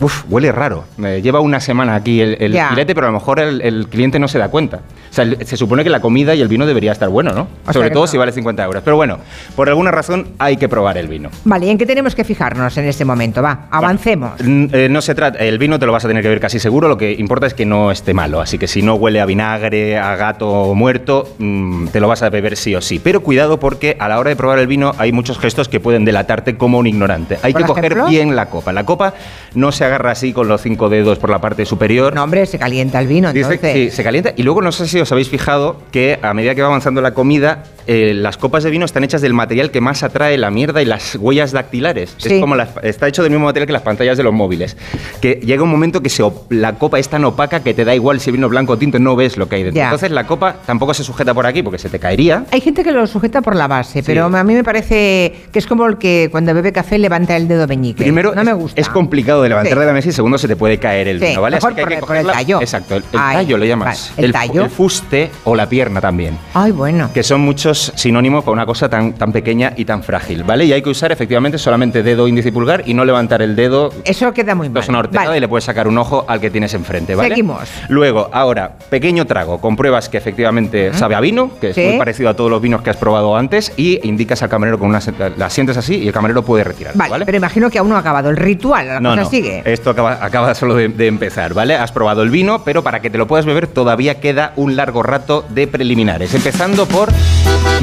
Uf, 0.00 0.24
huele 0.30 0.50
raro. 0.50 0.84
Me 0.96 1.20
lleva 1.20 1.40
una 1.40 1.60
semana 1.60 1.94
aquí 1.94 2.22
el, 2.22 2.36
el 2.40 2.58
filete, 2.70 2.94
pero 2.94 3.08
a 3.08 3.10
lo 3.10 3.18
mejor 3.18 3.38
el, 3.38 3.60
el 3.60 3.86
cliente 3.88 4.18
no 4.18 4.28
se 4.28 4.38
da 4.38 4.48
cuenta. 4.48 4.80
O 5.10 5.12
sea, 5.12 5.24
el- 5.24 5.44
se 5.46 5.56
supone 5.56 5.82
que 5.82 5.90
la 5.90 6.00
comida 6.00 6.34
y 6.34 6.40
el 6.40 6.48
vino 6.48 6.66
debería 6.66 6.92
estar 6.92 7.08
bueno, 7.08 7.32
¿no? 7.32 7.48
Sobre 7.72 7.90
todo 7.90 8.04
no. 8.04 8.06
si 8.06 8.16
vale 8.16 8.32
50 8.32 8.64
euros. 8.64 8.82
Pero 8.84 8.96
bueno, 8.96 9.18
por 9.56 9.68
alguna 9.68 9.90
razón 9.90 10.28
hay 10.38 10.56
que 10.56 10.68
probar 10.68 10.96
el 10.98 11.08
vino. 11.08 11.30
Vale, 11.44 11.66
¿y 11.66 11.70
en 11.70 11.78
qué 11.78 11.86
tenemos 11.86 12.14
que 12.14 12.22
fijarnos 12.24 12.76
en 12.78 12.84
este 12.86 13.04
momento? 13.04 13.42
Va, 13.42 13.66
avancemos. 13.70 14.32
Eh, 14.40 14.88
no 14.90 15.00
se 15.02 15.14
trata, 15.14 15.38
el 15.40 15.58
vino 15.58 15.78
te 15.78 15.86
lo 15.86 15.92
vas 15.92 16.04
a 16.04 16.08
tener 16.08 16.22
que 16.22 16.28
ver 16.28 16.40
casi 16.40 16.58
seguro, 16.60 16.88
lo 16.88 16.96
que 16.96 17.12
importa 17.12 17.46
es 17.46 17.54
que 17.54 17.66
no 17.66 17.90
esté 17.90 18.14
malo, 18.14 18.40
así 18.40 18.56
que 18.58 18.68
si 18.68 18.82
no 18.82 18.94
huele 18.94 19.20
a 19.20 19.26
vinagre, 19.26 19.98
a 19.98 20.14
gato 20.16 20.74
muerto, 20.74 21.34
mm, 21.38 21.88
te 21.88 21.98
lo 22.00 22.06
vas 22.08 22.22
a 22.22 22.30
beber 22.30 22.56
sí 22.56 22.74
o 22.76 22.80
sí. 22.80 23.00
Pero 23.02 23.20
cuidado 23.22 23.58
porque 23.58 23.96
a 23.98 24.08
la 24.08 24.18
hora 24.18 24.30
de 24.30 24.36
probar 24.36 24.58
el 24.60 24.66
vino 24.68 24.94
hay 24.98 25.10
muchos 25.12 25.38
gestos 25.38 25.68
que 25.68 25.80
pueden 25.80 26.04
delatarte 26.04 26.56
como 26.56 26.78
un 26.78 26.86
ignorante. 26.86 27.38
Hay 27.42 27.52
¿Por 27.52 27.62
que 27.62 27.66
coger 27.68 28.02
bien 28.08 28.36
la 28.36 28.46
copa. 28.46 28.72
La 28.72 28.84
copa 28.84 29.14
no 29.54 29.72
se 29.72 29.84
agarra 29.84 30.12
así 30.12 30.32
con 30.32 30.46
los 30.48 30.60
cinco 30.62 30.88
dedos 30.88 31.18
por 31.18 31.30
la 31.30 31.40
parte 31.40 31.66
superior. 31.66 32.14
No, 32.14 32.22
hombre, 32.22 32.46
se 32.46 32.58
calienta 32.58 33.00
el 33.00 33.08
vino, 33.08 33.32
Dice 33.32 33.54
entonces. 33.54 33.72
que 33.74 33.90
se 33.90 34.04
calienta 34.04 34.32
y 34.36 34.42
luego 34.44 34.62
no 34.62 34.70
sé 34.72 34.86
si 34.86 34.99
os 35.02 35.12
habéis 35.12 35.28
fijado 35.28 35.76
que 35.90 36.18
a 36.22 36.34
medida 36.34 36.54
que 36.54 36.62
va 36.62 36.68
avanzando 36.68 37.00
la 37.00 37.12
comida, 37.12 37.64
eh, 37.92 38.14
las 38.14 38.36
copas 38.36 38.62
de 38.62 38.70
vino 38.70 38.84
están 38.84 39.02
hechas 39.02 39.20
del 39.20 39.34
material 39.34 39.72
que 39.72 39.80
más 39.80 40.04
atrae 40.04 40.38
la 40.38 40.52
mierda 40.52 40.80
y 40.80 40.84
las 40.84 41.16
huellas 41.16 41.50
dactilares. 41.50 42.14
Sí. 42.18 42.34
Es 42.34 42.40
como 42.40 42.54
las- 42.54 42.68
está 42.84 43.08
hecho 43.08 43.24
del 43.24 43.32
mismo 43.32 43.46
material 43.46 43.66
que 43.66 43.72
las 43.72 43.82
pantallas 43.82 44.16
de 44.16 44.22
los 44.22 44.32
móviles. 44.32 44.76
Que 45.20 45.40
llega 45.42 45.64
un 45.64 45.70
momento 45.70 46.00
que 46.00 46.08
se 46.08 46.22
la 46.50 46.74
copa 46.76 47.00
es 47.00 47.08
tan 47.08 47.24
opaca 47.24 47.64
que 47.64 47.74
te 47.74 47.84
da 47.84 47.92
igual 47.92 48.20
si 48.20 48.30
el 48.30 48.36
vino 48.36 48.48
blanco 48.48 48.74
o 48.74 48.78
tinto, 48.78 49.00
no 49.00 49.16
ves 49.16 49.36
lo 49.36 49.48
que 49.48 49.56
hay 49.56 49.62
dentro. 49.64 49.76
Ya. 49.78 49.86
Entonces 49.86 50.12
la 50.12 50.24
copa 50.28 50.54
tampoco 50.64 50.94
se 50.94 51.02
sujeta 51.02 51.34
por 51.34 51.46
aquí 51.46 51.64
porque 51.64 51.78
se 51.78 51.88
te 51.88 51.98
caería. 51.98 52.44
Hay 52.52 52.60
gente 52.60 52.84
que 52.84 52.92
lo 52.92 53.04
sujeta 53.08 53.42
por 53.42 53.56
la 53.56 53.66
base, 53.66 54.04
pero 54.04 54.26
a 54.26 54.44
mí 54.44 54.54
me 54.54 54.62
parece 54.62 55.34
que 55.52 55.58
es 55.58 55.66
como 55.66 55.84
el 55.86 55.98
que 55.98 56.28
cuando 56.30 56.54
bebe 56.54 56.70
café 56.72 56.96
levanta 56.96 57.36
el 57.36 57.48
dedo 57.48 57.66
meñique. 57.66 58.04
Primero, 58.04 58.34
no 58.36 58.40
es, 58.42 58.46
me 58.46 58.52
gusta. 58.52 58.80
es 58.80 58.88
complicado 58.88 59.42
de 59.42 59.48
levantar 59.48 59.72
Sí. 59.74 59.80
de 59.80 59.86
la 59.86 59.92
mesa 59.92 60.08
y 60.10 60.12
segundo, 60.12 60.38
se 60.38 60.46
te 60.46 60.54
puede 60.54 60.78
caer 60.78 61.08
el 61.08 61.18
Sí, 61.18 61.26
vino, 61.26 61.42
¿vale? 61.42 61.56
mejor 61.56 61.72
Así 61.72 61.74
que 61.74 61.80
hay 61.80 61.84
por 61.84 61.88
que 61.90 61.94
el- 61.98 62.06
por 62.06 62.16
el 62.16 62.26
tallo. 62.38 62.60
Exacto, 62.60 62.94
el, 62.96 63.02
el 63.12 63.18
Ay, 63.18 63.36
tallo 63.38 63.58
le 63.58 63.66
llamas. 63.66 64.12
vale, 64.16 64.26
el 64.28 64.32
fu- 64.32 64.38
tallo. 64.38 64.64
el 64.64 64.70
fuste 64.70 65.30
o 65.42 65.56
la 65.56 65.68
pierna 65.68 66.00
también. 66.00 66.38
Ay, 66.54 66.70
bueno. 66.70 67.10
que 67.12 67.22
son 67.24 67.40
muchos 67.40 67.79
sinónimos 67.94 68.44
para 68.44 68.52
una 68.52 68.66
cosa 68.66 68.88
tan, 68.88 69.12
tan 69.14 69.32
pequeña 69.32 69.72
y 69.76 69.84
tan 69.84 70.02
frágil, 70.02 70.44
¿vale? 70.44 70.64
Y 70.64 70.72
hay 70.72 70.82
que 70.82 70.90
usar 70.90 71.12
efectivamente 71.12 71.58
solamente 71.58 72.02
dedo 72.02 72.26
índice 72.28 72.48
y 72.48 72.52
pulgar 72.52 72.82
y 72.86 72.94
no 72.94 73.04
levantar 73.04 73.42
el 73.42 73.56
dedo. 73.56 73.90
Eso 74.04 74.32
queda 74.32 74.54
muy 74.54 74.68
mal. 74.68 74.82
es 74.82 74.88
una 74.88 74.98
horteada 75.00 75.26
Vale. 75.26 75.38
y 75.38 75.40
le 75.40 75.48
puedes 75.48 75.64
sacar 75.64 75.88
un 75.88 75.98
ojo 75.98 76.24
al 76.28 76.40
que 76.40 76.50
tienes 76.50 76.74
enfrente, 76.74 77.14
¿vale? 77.14 77.28
Seguimos. 77.28 77.68
Luego, 77.88 78.28
ahora, 78.32 78.72
pequeño 78.88 79.26
trago. 79.26 79.60
Compruebas 79.60 80.08
que 80.08 80.18
efectivamente 80.18 80.92
sabe 80.94 81.14
a 81.14 81.20
vino, 81.20 81.50
que 81.60 81.70
es 81.70 81.74
Sí. 81.74 81.82
muy 81.86 81.98
parecido 81.98 82.28
a 82.30 82.34
todos 82.34 82.50
los 82.50 82.60
vinos 82.60 82.82
que 82.82 82.90
has 82.90 82.96
probado 82.96 83.36
antes, 83.36 83.72
y 83.76 84.06
indicas 84.06 84.42
al 84.42 84.48
camarero 84.48 84.78
con 84.78 84.88
una... 84.88 85.00
La 85.36 85.48
sientes 85.50 85.76
así 85.76 85.96
y 85.96 86.06
el 86.08 86.12
camarero 86.12 86.42
puede 86.42 86.64
retirar, 86.64 86.92
Vale, 86.96 87.10
¿vale? 87.10 87.24
pero 87.26 87.36
imagino 87.38 87.70
que 87.70 87.78
aún 87.78 87.88
no 87.88 87.96
ha 87.96 88.00
acabado 88.00 88.30
el 88.30 88.36
ritual, 88.36 88.86
la 88.86 89.00
no, 89.00 89.10
cosa 89.10 89.22
no. 89.22 89.30
sigue. 89.30 89.62
Esto 89.64 89.90
acaba, 89.90 90.18
acaba 90.24 90.54
solo 90.54 90.74
de, 90.74 90.88
de 90.88 91.06
empezar, 91.06 91.54
¿vale? 91.54 91.74
Has 91.74 91.92
probado 91.92 92.22
el 92.22 92.30
vino, 92.30 92.62
pero 92.64 92.82
para 92.82 93.00
que 93.00 93.10
te 93.10 93.18
lo 93.18 93.26
puedas 93.26 93.46
beber 93.46 93.66
todavía 93.66 94.20
queda 94.20 94.52
un 94.56 94.76
largo 94.76 95.02
rato 95.02 95.44
de 95.48 95.66
preliminares. 95.66 96.34
Empezando 96.34 96.86
por 96.86 97.08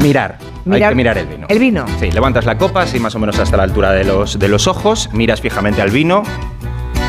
mirar. 0.02 0.38
Hay 0.40 0.72
Mirar- 0.74 0.90
que 0.90 0.94
mirar 0.96 1.18
el 1.18 1.26
vino. 1.26 1.46
el 1.48 1.58
vino. 1.58 1.86
Sí, 1.98 2.10
levantas 2.10 2.44
la 2.44 2.58
copa, 2.58 2.82
así 2.82 2.98
más 3.00 3.14
o 3.14 3.18
menos 3.18 3.38
hasta 3.38 3.56
la 3.56 3.62
altura 3.62 3.92
de 3.92 4.04
los, 4.04 4.38
de 4.38 4.48
los 4.48 4.66
ojos, 4.66 5.08
miras 5.12 5.40
fijamente 5.40 5.80
al 5.80 5.90
vino. 5.90 6.22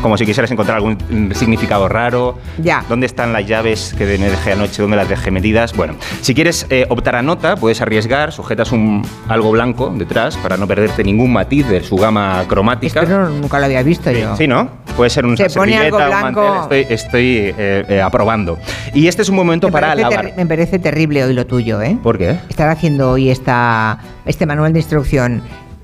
Como 0.01 0.17
si 0.17 0.25
quisieras 0.25 0.49
encontrar 0.51 0.77
algún 0.77 0.97
mm, 1.09 1.31
significado 1.33 1.89
raro. 1.89 2.37
Ya. 2.61 2.83
¿Dónde 2.87 3.05
están 3.05 3.33
las 3.33 3.45
llaves 3.45 3.93
que 3.97 4.05
me 4.05 4.29
dejé 4.29 4.53
anoche? 4.53 4.81
¿Dónde 4.81 4.95
las 4.97 5.09
dejé 5.09 5.29
metidas? 5.29 5.73
Bueno, 5.75 5.95
si 6.21 6.33
quieres 6.33 6.65
eh, 6.69 6.85
optar 6.89 7.15
a 7.17 7.21
nota, 7.21 7.55
puedes 7.57 7.81
arriesgar, 7.81 8.31
sujetas 8.31 8.71
un, 8.71 9.05
algo 9.27 9.51
blanco 9.51 9.93
detrás 9.95 10.37
para 10.37 10.55
no 10.55 10.67
perderte 10.67 11.03
ningún 11.03 11.33
matiz 11.33 11.67
de 11.67 11.83
su 11.83 11.97
gama 11.97 12.45
cromática. 12.47 13.01
Esto 13.01 13.17
no- 13.19 13.29
nunca 13.29 13.59
lo 13.59 13.65
había 13.65 13.83
visto 13.83 14.09
yo. 14.11 14.35
Sí, 14.37 14.47
¿no? 14.47 14.69
Puede 14.95 15.09
ser 15.09 15.25
un 15.25 15.35
Se 15.35 15.49
pone 15.49 15.77
algo 15.77 15.97
blanco. 15.97 16.61
Estoy, 16.63 16.85
estoy 16.89 17.37
eh, 17.57 17.85
eh, 17.89 18.01
aprobando. 18.01 18.57
Y 18.93 19.07
este 19.07 19.21
es 19.21 19.29
un 19.29 19.35
momento 19.35 19.67
me, 19.67 19.71
para 19.73 19.91
alabar. 19.91 20.33
me 20.37 20.45
parece 20.45 20.79
terrible 20.79 21.23
hoy 21.25 21.33
lo 21.33 21.45
tuyo, 21.45 21.81
¿eh? 21.81 21.97
¿Por 22.01 22.17
qué? 22.17 22.37
Estar 22.49 22.69
haciendo 22.69 23.11
hoy 23.11 23.29
esta, 23.29 23.99
este 24.25 24.45
manual 24.45 24.71
de 24.73 24.79
instrucción 24.79 25.41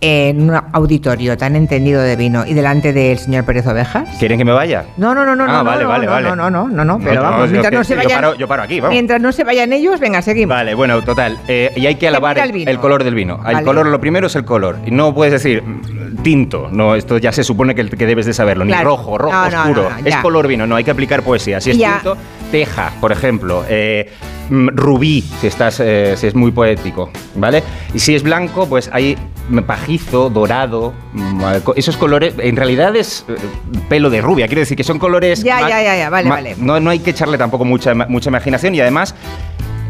en 0.08 0.50
un 0.50 0.56
auditorio 0.72 1.36
tan 1.36 1.56
entendido 1.56 2.00
de 2.02 2.16
vino 2.16 2.46
y 2.46 2.54
delante 2.54 2.94
del 2.94 3.18
señor 3.18 3.44
Pérez 3.44 3.66
Ovejas. 3.66 4.08
¿Quieren 4.20 4.38
que 4.38 4.46
me 4.46 4.52
vaya? 4.52 4.86
No, 4.98 5.16
no, 5.16 5.26
no, 5.26 5.36
no, 5.36 5.46
Ah, 5.46 5.48
no, 5.48 5.64
vale, 5.64 5.84
no, 5.84 5.90
vale, 5.90 6.06
no, 6.06 6.12
vale. 6.12 6.30
no, 6.30 6.36
no, 6.36 6.50
no, 6.50 6.68
no, 6.68 6.86
no, 6.86 7.00
pero 7.04 7.24
vamos, 7.24 7.50
mientras 7.50 7.74
no 7.74 7.84
se 7.84 7.94
yo 7.96 7.98
vayan, 8.04 8.22
paro- 8.22 8.36
yo 8.38 8.48
paro 8.48 8.64
aquí, 8.64 8.80
vamos. 8.80 8.94
mientras 8.94 9.20
no 9.20 9.32
se 9.32 9.44
vayan 9.44 9.74
ellos, 9.74 10.00
venga, 10.00 10.22
seguimos. 10.22 10.56
Vale, 10.56 10.76
bueno, 10.76 11.02
total. 11.02 11.38
eh, 11.48 11.72
y 11.76 11.86
hay 11.88 11.96
que 11.96 12.08
alabar 12.08 12.38
el, 12.38 12.78
color 12.80 13.04
del 13.04 13.16
vino. 13.16 13.40
El 13.48 13.64
color, 13.64 13.88
lo 13.88 14.00
primero 14.00 14.28
es 14.28 14.36
el 14.36 14.46
color. 14.46 14.78
Y 14.86 14.92
no 14.92 15.14
puedes 15.16 15.34
decir 15.34 15.64
mm, 15.64 16.22
tinto. 16.22 16.70
No, 16.72 16.96
esto 16.96 17.18
ya 17.18 17.32
se 17.32 17.44
supone 17.44 17.74
que, 17.74 17.90
que 17.90 18.06
debes 18.06 18.26
de 18.28 18.34
saberlo. 18.34 18.64
Ni 18.66 18.74
rojo, 18.74 19.18
rojo 19.18 19.36
oscuro. 19.48 19.90
es 20.04 20.16
color 20.18 20.48
vino, 20.48 20.68
no, 20.68 20.76
hay 20.76 20.84
que 20.84 20.92
aplicar 20.92 21.24
poesía. 21.24 21.60
Si 21.60 21.72
es 21.72 21.78
Ya. 21.78 21.96
tinto, 21.96 22.18
teja, 22.52 22.92
por 23.02 23.12
ejemplo. 23.12 23.64
eh, 23.68 24.12
mm, 24.50 24.70
rubí, 24.76 25.22
si, 25.42 25.48
estás, 25.48 25.80
eh, 25.80 26.14
si 26.18 26.28
es 26.28 26.36
muy 26.36 26.52
poético. 26.52 27.10
¿Vale? 27.36 27.64
Y 27.94 28.00
si 28.00 28.16
es 28.16 28.24
blanco, 28.24 28.68
pues 28.68 28.90
hay 28.94 29.18
pajizo, 29.68 30.30
dorado. 30.30 30.94
mm, 31.14 31.42
Esos 31.76 31.98
colores, 31.98 32.34
en 32.40 32.56
realidad 32.56 32.96
es 32.96 33.26
eh, 33.28 33.36
pelo 33.90 34.10
de 34.10 34.22
rubia. 34.22 34.48
Quiero 34.48 34.62
decir 34.62 34.78
que 34.78 34.84
son 34.84 35.00
colores. 35.00 35.44
Ya, 35.44 35.62
ya, 35.68 35.82
ya, 35.82 35.96
ya, 35.98 36.10
vale, 36.10 36.30
vale. 36.30 36.56
No, 36.58 36.80
no 36.80 36.90
hay 36.90 37.00
que 37.00 37.12
echarle 37.12 37.38
tampoco 37.38 37.66
mucha, 37.66 37.94
mucha 37.94 38.30
imaginación 38.30 38.76
y 38.76 38.82
además 38.82 39.16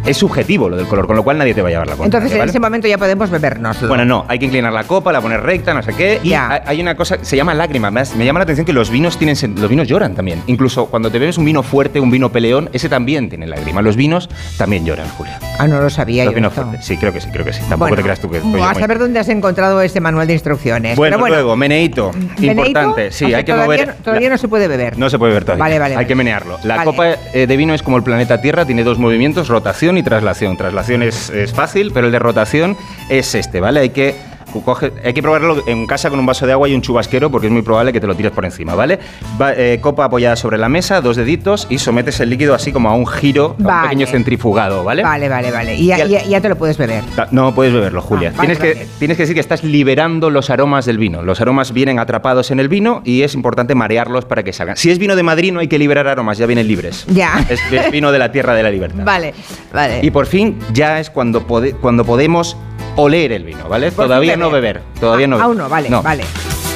es 0.05 0.17
subjetivo 0.17 0.69
lo 0.69 0.77
del 0.77 0.87
color, 0.87 1.07
con 1.07 1.15
lo 1.15 1.23
cual 1.23 1.37
nadie 1.37 1.53
te 1.53 1.61
va 1.61 1.67
a 1.69 1.71
llevar 1.71 1.87
la 1.87 1.95
contraria. 1.95 2.25
Entonces 2.25 2.41
en 2.43 2.49
ese 2.49 2.59
momento 2.59 2.87
ya 2.87 2.97
podemos 2.97 3.29
bebernos. 3.29 3.87
Bueno, 3.87 4.05
no, 4.05 4.25
hay 4.27 4.39
que 4.39 4.45
inclinar 4.45 4.71
la 4.73 4.83
copa, 4.83 5.11
la 5.11 5.21
poner 5.21 5.41
recta, 5.41 5.73
no 5.73 5.81
sé 5.83 5.93
qué. 5.93 6.19
Y 6.23 6.29
Ya. 6.29 6.61
hay- 6.65 6.81
una 6.81 6.95
cosa, 6.95 7.17
se 7.21 7.35
llama 7.35 7.53
lágrima. 7.53 7.89
Me, 7.89 8.03
llama 8.25 8.39
la 8.39 8.43
atención 8.43 8.65
que 8.65 8.73
los 8.73 8.89
vinos 8.91 9.17
tienen, 9.17 9.35
los 9.59 9.69
vinos 9.69 9.87
lloran 9.87 10.13
también. 10.15 10.41
Incluso 10.47 10.85
cuando 10.87 11.09
te 11.09 11.17
bebes 11.19 11.37
un 11.37 11.45
vino 11.45 11.63
fuerte, 11.63 11.99
un 11.99 12.11
vino 12.11 12.31
peleón, 12.31 12.69
ese 12.73 12.89
también 12.89 13.29
tiene 13.29 13.47
lágrima. 13.47 13.81
Los 13.81 13.95
vinos 13.95 14.29
también 14.57 14.85
lloran, 14.85 15.07
Julia. 15.09 15.39
Ah, 15.57 15.67
no 15.67 15.81
lo 15.81 15.89
sabía 15.89 16.25
Los 16.25 16.33
yo. 16.33 16.35
vinos 16.35 16.53
fuertes. 16.53 16.85
Sí, 16.85 16.97
creo 16.97 17.11
que 17.11 17.21
sí, 17.21 17.29
creo 17.31 17.43
que 17.45 17.53
sí. 17.53 17.59
Tampoco 17.61 17.79
Bueno, 17.79 17.95
te 17.95 18.03
creas 18.03 18.19
tú 18.19 18.29
que. 18.29 18.37
yo 18.39 18.63
A 18.63 18.71
muy- 18.73 18.81
saber 18.81 18.99
dónde 18.99 19.19
has 19.19 19.29
encontrado 19.29 19.81
ese 19.81 19.99
manual 20.01 20.27
de 20.27 20.33
instrucciones. 20.33 20.95
Bueno, 20.97 21.17
luego. 21.27 21.55
¿Meneíto? 21.55 22.11
Importante. 22.39 23.07
O 23.07 23.11
Sí, 23.11 23.25
sea, 23.27 23.37
hay 23.39 23.43
que 23.43 23.51
todavía 23.53 23.85
mover. 23.85 23.95
todavía 24.03 24.29
no 24.29 24.37
se 24.37 24.47
puede 24.47 24.67
beber. 24.67 24.97
No 24.97 25.09
se 25.09 25.17
puede 25.17 25.31
beber 25.31 25.45
todavía. 25.45 25.63
Vale, 25.63 25.79
vale, 25.79 25.93
Hay 25.93 25.95
vale. 25.97 26.07
que 26.07 26.15
menearlo. 26.15 26.59
La 26.63 26.75
Vale. 26.77 26.85
copa 26.91 27.07
eh, 27.33 27.47
de 27.47 27.57
vino 27.57 27.73
es 27.73 27.81
como 27.81 27.97
el 27.97 28.03
planeta 28.03 28.41
Tierra, 28.41 28.65
tiene 28.65 28.83
dos 28.83 28.99
movimientos, 28.99 29.47
rotación 29.47 29.94
y 29.97 30.03
traslación. 30.03 30.57
Traslación 30.57 31.03
es, 31.03 31.29
es 31.29 31.53
fácil, 31.53 31.91
pero 31.93 32.07
el 32.07 32.11
de 32.11 32.19
rotación 32.19 32.77
es 33.09 33.35
este, 33.35 33.59
¿vale? 33.59 33.79
Hay 33.79 33.89
que 33.89 34.15
coge- 34.63 34.91
hay 35.03 35.13
que 35.13 35.21
probarlo 35.21 35.63
en 35.67 35.85
casa 35.87 36.09
con 36.09 36.19
un 36.19 36.25
vaso 36.25 36.45
de 36.45 36.53
agua 36.53 36.69
y 36.69 36.73
un 36.75 36.81
chubasquero 36.81 37.29
porque 37.31 37.47
es 37.47 37.53
muy 37.53 37.61
probable 37.61 37.91
que 37.93 37.99
te 37.99 38.07
lo 38.07 38.15
tires 38.15 38.31
por 38.31 38.45
encima, 38.45 38.75
¿vale? 38.75 38.99
Va- 39.41 39.53
eh, 39.53 39.79
copa 39.81 40.05
apoyada 40.05 40.35
sobre 40.35 40.57
la 40.57 40.69
mesa, 40.69 41.01
dos 41.01 41.15
deditos 41.17 41.67
y 41.69 41.77
sometes 41.79 42.19
el 42.19 42.29
líquido 42.29 42.53
así 42.55 42.71
como 42.71 42.89
a 42.89 42.93
un 42.95 43.07
giro, 43.07 43.55
a 43.65 43.75
un 43.77 43.81
pequeño 43.83 44.07
centrifugado, 44.07 44.83
¿vale? 44.83 45.03
Vale, 45.03 45.29
vale, 45.29 45.51
vale. 45.51 45.75
Y 45.75 45.87
ya, 45.87 45.97
Y 45.97 46.01
al- 46.01 46.09
ya- 46.09 46.23
ya 46.23 46.41
te 46.41 46.49
lo 46.49 46.55
puedes 46.57 46.77
beber. 46.77 47.03
No 47.31 47.53
puedes 47.55 47.73
beberlo, 47.73 48.01
Julia. 48.01 48.31
Ah, 48.33 48.37
vale, 48.37 48.55
tienes, 48.55 48.59
que, 48.59 48.79
vale. 48.83 48.87
tienes 48.99 49.17
que 49.17 49.23
decir 49.23 49.33
que 49.33 49.39
estás 49.41 49.63
liberando 49.63 50.29
los 50.29 50.49
aromas 50.49 50.85
del 50.85 50.97
vino. 50.97 51.21
Los 51.23 51.41
aromas 51.41 51.73
vienen 51.73 51.99
atrapados 51.99 52.51
en 52.51 52.59
el 52.59 52.69
vino 52.69 53.01
y 53.05 53.23
es 53.23 53.33
importante 53.35 53.75
marearlos 53.75 54.25
para 54.25 54.43
que 54.43 54.53
salgan. 54.53 54.77
Si 54.77 54.89
es 54.91 54.99
vino 54.99 55.15
de 55.15 55.23
Madrid 55.23 55.51
no 55.51 55.59
hay 55.59 55.67
que 55.67 55.79
liberar 55.79 56.07
aromas, 56.07 56.37
ya 56.37 56.45
vienen 56.45 56.67
libres. 56.67 57.05
Ya. 57.07 57.45
Es, 57.49 57.59
es 57.71 57.91
vino 57.91 58.11
de 58.11 58.19
la 58.19 58.31
tierra 58.31 58.53
de 58.55 58.63
la 58.63 58.69
libertad. 58.71 59.03
Vale, 59.05 59.33
vale. 59.73 59.99
Y 60.01 60.11
por 60.11 60.25
fin 60.25 60.57
ya 60.73 60.99
es 60.99 61.09
cuando, 61.09 61.45
pode- 61.47 61.73
cuando 61.75 62.03
podemos 62.05 62.57
oler 62.95 63.31
el 63.31 63.43
vino, 63.43 63.67
¿vale? 63.67 63.91
Todavía 63.91 64.35
no 64.37 64.49
beber. 64.49 64.81
Todavía 64.99 65.25
Ah, 65.25 65.29
no 65.29 65.41
Aún 65.41 65.57
no, 65.57 65.69
vale, 65.69 65.89
vale. 65.89 66.23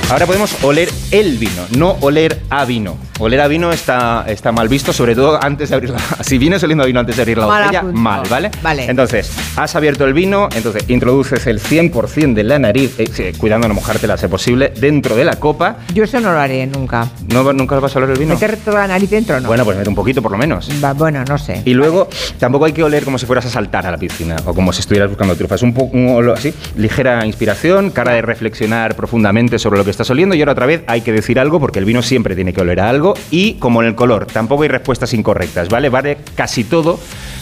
Ahora 0.09 0.25
podemos 0.25 0.63
oler 0.63 0.89
el 1.11 1.37
vino, 1.37 1.67
no 1.77 1.91
oler 2.01 2.39
a 2.49 2.65
vino. 2.65 2.97
Oler 3.19 3.41
a 3.41 3.47
vino 3.47 3.71
está, 3.71 4.23
está 4.27 4.51
mal 4.51 4.67
visto, 4.69 4.91
sobre 4.93 5.13
todo 5.13 5.43
antes 5.43 5.69
de 5.69 5.75
abrir 5.75 5.91
la... 5.91 5.99
Si 6.21 6.37
vienes 6.37 6.63
oliendo 6.63 6.83
a 6.83 6.87
vino 6.87 6.99
antes 6.99 7.15
de 7.17 7.21
abrir 7.21 7.37
la 7.37 7.45
Mal 7.45 7.63
botella, 7.63 7.79
apunto. 7.79 7.99
mal, 7.99 8.23
¿vale? 8.29 8.49
Vale. 8.63 8.85
Entonces, 8.89 9.29
has 9.55 9.75
abierto 9.75 10.05
el 10.05 10.13
vino, 10.13 10.47
entonces 10.55 10.85
introduces 10.87 11.45
el 11.45 11.59
100% 11.61 12.33
de 12.33 12.43
la 12.43 12.57
nariz, 12.57 12.95
eh, 12.97 13.33
cuidando 13.37 13.67
no 13.67 13.73
mojártela 13.75 14.17
si 14.17 14.27
posible, 14.27 14.73
dentro 14.79 15.15
de 15.15 15.25
la 15.25 15.35
copa. 15.35 15.77
Yo 15.93 16.05
eso 16.05 16.19
no 16.21 16.31
lo 16.31 16.39
haré 16.39 16.65
nunca. 16.65 17.07
¿No, 17.27 17.51
¿Nunca 17.53 17.77
vas 17.79 17.93
a 17.95 17.99
oler 17.99 18.11
el 18.11 18.17
vino? 18.19 18.33
¿Meter 18.33 18.57
toda 18.57 18.79
la 18.79 18.87
nariz 18.87 19.09
dentro 19.09 19.39
no? 19.39 19.47
Bueno, 19.47 19.63
pues 19.65 19.77
mete 19.77 19.89
un 19.89 19.95
poquito 19.95 20.21
por 20.21 20.31
lo 20.31 20.37
menos. 20.37 20.69
Va, 20.83 20.93
bueno, 20.93 21.23
no 21.27 21.37
sé. 21.37 21.61
Y 21.65 21.73
luego, 21.73 22.07
tampoco 22.39 22.65
hay 22.65 22.73
que 22.73 22.83
oler 22.83 23.03
como 23.03 23.19
si 23.19 23.25
fueras 23.27 23.45
a 23.45 23.49
saltar 23.49 23.85
a 23.85 23.91
la 23.91 23.97
piscina 23.97 24.37
o 24.45 24.55
como 24.55 24.71
si 24.73 24.79
estuvieras 24.79 25.09
buscando 25.09 25.35
trufas. 25.35 25.61
Un 25.61 25.73
poco 25.73 25.97
un 25.97 26.15
olor 26.15 26.37
así, 26.37 26.53
ligera 26.77 27.25
inspiración, 27.25 27.91
cara 27.91 28.13
de 28.13 28.21
reflexionar 28.21 28.95
profundamente 28.95 29.59
sobre 29.59 29.77
lo 29.77 29.83
que 29.83 29.98
estás 29.99 30.09
oliendo. 30.11 30.33
Y 30.35 30.39
ahora 30.41 30.53
otra 30.53 30.65
vez 30.65 30.83
hay 30.87 31.01
que 31.01 31.11
decir 31.11 31.39
algo 31.39 31.59
porque 31.59 31.79
el 31.79 31.85
vino 31.85 32.01
siempre 32.01 32.35
tiene 32.35 32.53
que 32.53 32.61
oler 32.61 32.79
a 32.79 32.89
algo. 32.89 33.13
Y 33.31 33.55
como 33.55 33.81
en 33.81 33.89
el 33.89 33.95
color, 33.95 34.25
tampoco 34.27 34.63
hay 34.63 34.69
respuestas 34.69 35.13
incorrectas, 35.13 35.67
¿vale? 35.67 35.89
Vale 35.89 36.19
casi 36.35 36.63
todo, 36.63 36.99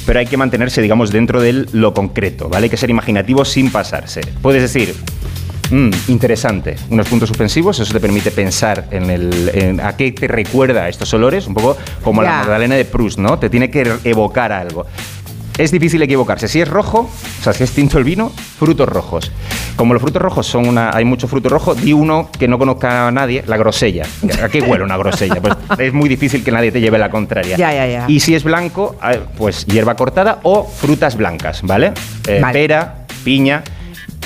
pero 0.08 0.20
hay 0.20 0.26
que 0.26 0.38
mantenerse, 0.38 0.82
digamos, 0.82 1.12
dentro 1.12 1.40
de 1.40 1.68
lo 1.72 1.94
concreto, 1.94 2.50
¿vale? 2.50 2.66
Hay 2.66 2.70
que 2.72 2.78
ser 2.78 2.90
imaginativo 2.90 3.46
sin 3.46 3.72
pasarse. 3.72 4.22
Puedes 4.42 4.62
decir. 4.64 4.96
"Mm, 5.70 5.90
interesante. 6.08 6.78
Unos 6.90 7.08
puntos 7.10 7.28
suspensivos, 7.28 7.78
eso 7.80 7.92
te 7.92 8.00
permite 8.00 8.32
pensar 8.32 8.88
en, 8.90 9.10
el, 9.10 9.52
en 9.54 9.80
a 9.82 9.98
qué 9.98 10.14
te 10.14 10.28
recuerda 10.28 10.88
estos 10.88 11.14
olores, 11.14 11.46
un 11.46 11.54
poco 11.54 11.76
como 12.04 12.24
la 12.24 12.30
Magdalena 12.40 12.76
de 12.76 12.86
Proust, 12.86 13.20
¿no? 13.20 13.38
Te 13.38 13.50
tiene 13.50 13.70
que 13.70 13.86
evocar 14.06 14.54
algo. 14.54 14.86
Es 15.58 15.72
difícil 15.72 16.02
equivocarse. 16.02 16.48
Si 16.48 16.62
es 16.62 16.68
rojo, 16.70 17.10
o 17.40 17.44
sea, 17.44 17.52
si 17.52 17.64
es 17.64 17.72
tinto 17.72 17.98
el 17.98 18.04
vino, 18.06 18.32
frutos 18.60 18.88
rojos. 18.88 19.32
Como 19.78 19.94
los 19.94 20.02
frutos 20.02 20.22
rojos 20.22 20.46
son 20.48 20.68
una. 20.68 20.90
hay 20.94 21.06
mucho 21.06 21.28
fruto 21.28 21.48
rojo, 21.50 21.74
di 21.76 21.94
uno 21.94 22.30
que 22.38 22.48
no 22.48 22.58
conozca 22.60 23.08
a 23.08 23.12
nadie, 23.12 23.44
la 23.48 23.56
grosella. 23.58 24.04
¿A 24.44 24.50
qué 24.50 24.60
huele 24.60 24.84
una 24.84 24.98
grosella? 24.98 25.36
Pues 25.42 25.54
es 25.80 25.94
muy 25.94 26.10
difícil 26.10 26.44
que 26.44 26.52
nadie 26.52 26.72
te 26.72 26.82
lleve 26.82 26.98
la 26.98 27.10
contraria. 27.10 27.56
Ya, 27.58 27.72
ya, 27.74 27.86
ya. 27.88 28.06
Y 28.08 28.20
si 28.20 28.34
es 28.36 28.44
blanco, 28.44 28.96
eh, 29.10 29.20
pues 29.38 29.66
hierba 29.68 29.96
cortada 29.96 30.40
o 30.44 30.66
frutas 30.68 31.16
blancas, 31.16 31.62
¿vale? 31.64 31.94
Eh, 32.28 32.40
Vale. 32.42 32.54
Pera, 32.54 32.96
piña. 33.24 33.64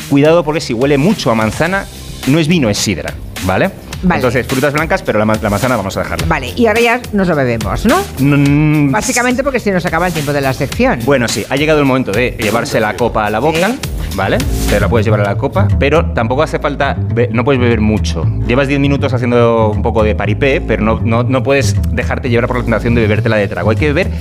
Cuidado 0.10 0.44
porque 0.44 0.62
si 0.62 0.74
huele 0.74 0.98
mucho 0.98 1.30
a 1.32 1.36
manzana, 1.36 1.86
no 2.28 2.40
es 2.40 2.48
vino, 2.48 2.70
es 2.70 2.78
sidra, 2.78 3.14
¿vale? 3.46 3.70
Vale. 4.04 4.16
Entonces, 4.16 4.48
frutas 4.48 4.74
blancas, 4.74 5.04
pero 5.04 5.20
la, 5.20 5.26
ma- 5.26 5.38
la 5.40 5.50
manzana 5.50 5.76
vamos 5.78 5.96
a 5.96 6.02
dejarla. 6.02 6.26
Vale, 6.28 6.54
y 6.56 6.66
ahora 6.66 6.80
ya 6.82 7.02
nos 7.14 7.28
lo 7.28 7.36
bebemos, 7.36 7.86
¿no? 7.86 8.02
Mm, 8.20 8.92
Básicamente 8.92 9.44
porque 9.44 9.60
se 9.60 9.72
nos 9.72 9.86
acaba 9.86 10.08
el 10.08 10.14
tiempo 10.14 10.34
de 10.34 10.42
la 10.42 10.54
sección. 10.54 11.00
Bueno, 11.06 11.28
sí, 11.28 11.46
ha 11.50 11.56
llegado 11.56 11.80
el 11.80 11.86
momento 11.86 12.12
de 12.12 12.36
llevarse 12.40 12.80
la 12.80 12.96
copa 12.96 13.28
a 13.28 13.30
la 13.30 13.38
boca. 13.40 13.70
¿Vale? 14.16 14.38
Te 14.70 14.80
la 14.80 14.90
puedes 14.90 15.06
llevar 15.06 15.22
a 15.22 15.24
la 15.24 15.38
copa, 15.38 15.68
pero 15.80 16.12
tampoco 16.14 16.44
hace 16.44 16.60
falta, 16.60 16.98
no 17.32 17.44
puedes 17.44 17.62
beber 17.62 17.82
mucho. 17.82 18.26
Llevas 18.48 18.68
10 18.68 18.80
minutos 18.80 19.14
haciendo 19.14 19.70
un 19.70 19.82
poco 19.82 20.04
de 20.04 20.16
paripé, 20.16 20.62
pero 20.62 20.84
no, 20.84 21.00
no, 21.00 21.24
no 21.24 21.44
puedes 21.44 21.76
dejarte 21.94 22.30
llevar 22.30 22.48
por 22.48 22.58
la 22.58 22.64
tentación 22.64 22.96
de 22.96 23.02
bebértela 23.02 23.38
de 23.38 23.48
trago. 23.48 23.70
Hay 23.70 23.78
que 23.78 23.88
beber 23.88 24.12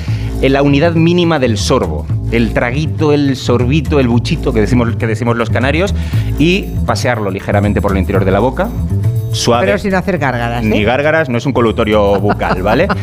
en 0.42 0.52
la 0.52 0.62
unidad 0.62 0.92
mínima 0.94 1.38
del 1.38 1.58
sorbo. 1.58 2.06
El 2.32 2.52
traguito, 2.52 3.12
el 3.12 3.36
sorbito, 3.36 3.98
el 4.00 4.08
buchito 4.08 4.52
que 4.52 4.60
decimos, 4.60 4.96
que 4.96 5.06
decimos 5.06 5.36
los 5.36 5.50
canarios 5.50 5.94
y 6.38 6.62
pasearlo 6.86 7.30
ligeramente 7.30 7.80
por 7.80 7.92
el 7.92 7.98
interior 7.98 8.24
de 8.24 8.30
la 8.30 8.38
boca. 8.38 8.68
Suave. 9.32 9.66
Pero 9.66 9.78
sin 9.78 9.94
hacer 9.94 10.18
gárgaras, 10.18 10.64
¿eh? 10.64 10.68
Ni 10.68 10.82
gárgaras, 10.84 11.28
no 11.28 11.38
es 11.38 11.46
un 11.46 11.52
colutorio 11.52 12.18
bucal, 12.20 12.62
¿vale? 12.62 12.88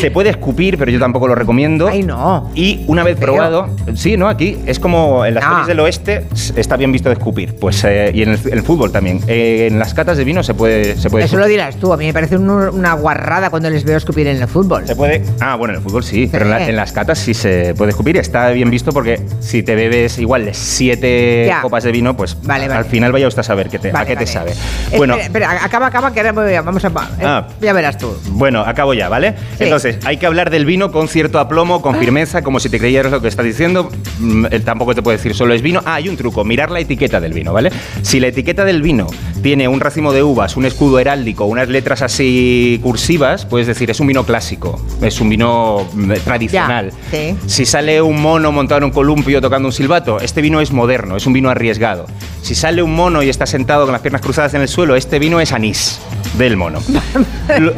Se 0.00 0.10
puede 0.10 0.30
escupir, 0.30 0.76
pero 0.78 0.90
yo 0.90 0.98
tampoco 0.98 1.26
lo 1.28 1.34
recomiendo. 1.34 1.88
Ay, 1.88 2.02
no. 2.02 2.50
Y 2.54 2.84
una 2.86 3.02
vez 3.02 3.18
Feo. 3.18 3.26
probado, 3.34 3.68
sí, 3.94 4.16
¿no? 4.16 4.28
Aquí 4.28 4.58
es 4.66 4.78
como 4.78 5.24
en 5.24 5.34
las 5.34 5.44
Ah. 5.44 5.50
pelis 5.54 5.66
del 5.68 5.80
oeste 5.80 6.24
está 6.56 6.76
bien 6.76 6.92
visto 6.92 7.08
de 7.08 7.14
escupir, 7.14 7.54
pues 7.58 7.82
eh, 7.84 8.10
y 8.14 8.22
en 8.22 8.30
el, 8.30 8.40
el 8.52 8.62
fútbol 8.62 8.92
también. 8.92 9.20
Eh, 9.26 9.68
en 9.70 9.78
las 9.78 9.94
catas 9.94 10.16
de 10.18 10.24
vino 10.24 10.42
se 10.42 10.54
puede, 10.54 10.96
se 10.96 11.08
puede. 11.10 11.24
Eso 11.24 11.36
lo 11.38 11.46
dirás 11.46 11.76
tú. 11.76 11.92
A 11.92 11.96
mí 11.96 12.06
me 12.06 12.12
parece 12.12 12.36
un- 12.36 12.48
una 12.50 12.92
guarrada 12.94 13.50
cuando 13.50 13.70
les 13.70 13.84
veo 13.84 13.96
escupir 13.96 14.26
en 14.26 14.40
el 14.40 14.48
fútbol. 14.48 14.86
Se 14.86 14.94
puede. 14.96 15.22
Ah, 15.40 15.56
bueno, 15.56 15.74
en 15.74 15.78
el 15.78 15.82
fútbol 15.84 16.04
sí, 16.04 16.28
pero 16.30 16.44
en, 16.44 16.50
la- 16.50 16.58
Sí. 16.58 16.70
en 16.70 16.76
las 16.76 16.92
catas 16.92 17.18
sí 17.18 17.34
se 17.34 17.74
puede 17.74 17.90
escupir. 17.90 18.16
Está 18.16 18.50
bien 18.50 18.70
visto 18.70 18.92
porque 18.92 19.20
si 19.40 19.62
te 19.62 19.74
bebes 19.74 20.18
igual 20.18 20.50
siete 20.54 21.44
Ya. 21.46 21.62
copas 21.62 21.84
de 21.84 21.92
vino, 21.92 22.16
pues 22.16 22.36
Vale, 22.42 22.68
vale. 22.68 22.78
al 22.78 22.84
final 22.84 23.12
vaya 23.12 23.26
usted 23.28 23.40
a 23.40 23.44
saber 23.44 23.68
qué 23.68 23.78
te, 23.78 23.90
a 23.94 24.04
qué 24.04 24.16
te 24.16 24.26
sabe. 24.26 24.50
Espera, 24.52 24.96
Bueno, 24.98 25.16
espera, 25.16 25.64
acaba, 25.64 25.86
acaba, 25.86 26.12
que 26.12 26.20
ahora 26.20 26.32
voy 26.32 26.54
a- 26.54 26.62
vamos 26.62 26.84
a... 26.84 26.88
eh, 26.88 26.92
Ah. 27.22 27.46
Ya 27.60 27.72
verás 27.72 27.98
tú. 27.98 28.14
Bueno, 28.30 28.60
acabo 28.60 28.94
ya, 28.94 29.08
¿vale? 29.08 29.34
Sí. 29.58 29.64
Entonces, 29.66 29.98
hay 30.04 30.16
que 30.16 30.26
hablar 30.26 30.50
del 30.50 30.64
vino 30.66 30.90
con 30.92 31.08
cierto 31.08 31.38
aplomo, 31.38 31.82
con 31.82 31.96
firmeza, 31.96 32.42
como 32.42 32.60
si 32.60 32.68
te 32.68 32.78
creyeras 32.78 33.12
lo 33.12 33.20
que 33.20 33.28
está 33.28 33.42
diciendo. 33.42 33.90
Mm, 34.18 34.46
Él 34.50 34.62
tampoco 34.64 34.94
te 34.94 35.02
puede 35.02 35.16
decir 35.18 35.34
solo 35.34 35.54
es 35.54 35.62
vino. 35.62 35.82
Ah, 35.84 35.94
hay 35.94 36.08
un 36.08 36.16
truco, 36.16 36.44
mirar 36.44 36.70
la 36.70 36.80
etiqueta 36.80 37.20
del 37.20 37.32
vino, 37.32 37.52
¿vale? 37.52 37.70
Si 38.02 38.20
la 38.20 38.28
etiqueta 38.28 38.64
del 38.64 38.82
vino 38.82 39.06
tiene 39.42 39.68
un 39.68 39.80
racimo 39.80 40.12
de 40.12 40.22
uvas, 40.22 40.56
un 40.56 40.64
escudo 40.66 40.98
heráldico, 40.98 41.44
unas 41.44 41.68
letras 41.68 42.02
así 42.02 42.80
cursivas, 42.82 43.46
puedes 43.46 43.66
decir 43.66 43.90
es 43.90 44.00
un 44.00 44.06
vino 44.08 44.24
clásico, 44.24 44.80
es 45.02 45.20
un 45.20 45.28
vino 45.28 45.86
mm, 45.92 46.12
tradicional. 46.24 46.90
Ya, 47.12 47.18
sí. 47.18 47.36
Si 47.46 47.66
sale 47.66 48.00
un 48.02 48.20
mono 48.20 48.52
montado 48.52 48.78
en 48.78 48.84
un 48.84 48.90
columpio 48.90 49.40
tocando 49.40 49.68
un 49.68 49.72
silbato, 49.72 50.20
este 50.20 50.40
vino 50.40 50.60
es 50.60 50.72
moderno, 50.72 51.16
es 51.16 51.26
un 51.26 51.32
vino 51.32 51.50
arriesgado. 51.50 52.06
Si 52.42 52.54
sale 52.54 52.82
un 52.82 52.94
mono 52.94 53.22
y 53.22 53.28
está 53.28 53.44
sentado 53.46 53.84
con 53.84 53.92
las 53.92 54.00
piernas 54.02 54.20
cruzadas 54.22 54.54
en 54.54 54.60
el 54.62 54.68
suelo, 54.68 54.94
este 54.96 55.18
vino 55.18 55.40
es 55.40 55.52
anís 55.52 55.98
del 56.38 56.56
mono. 56.56 56.80
Lu- 57.58 57.72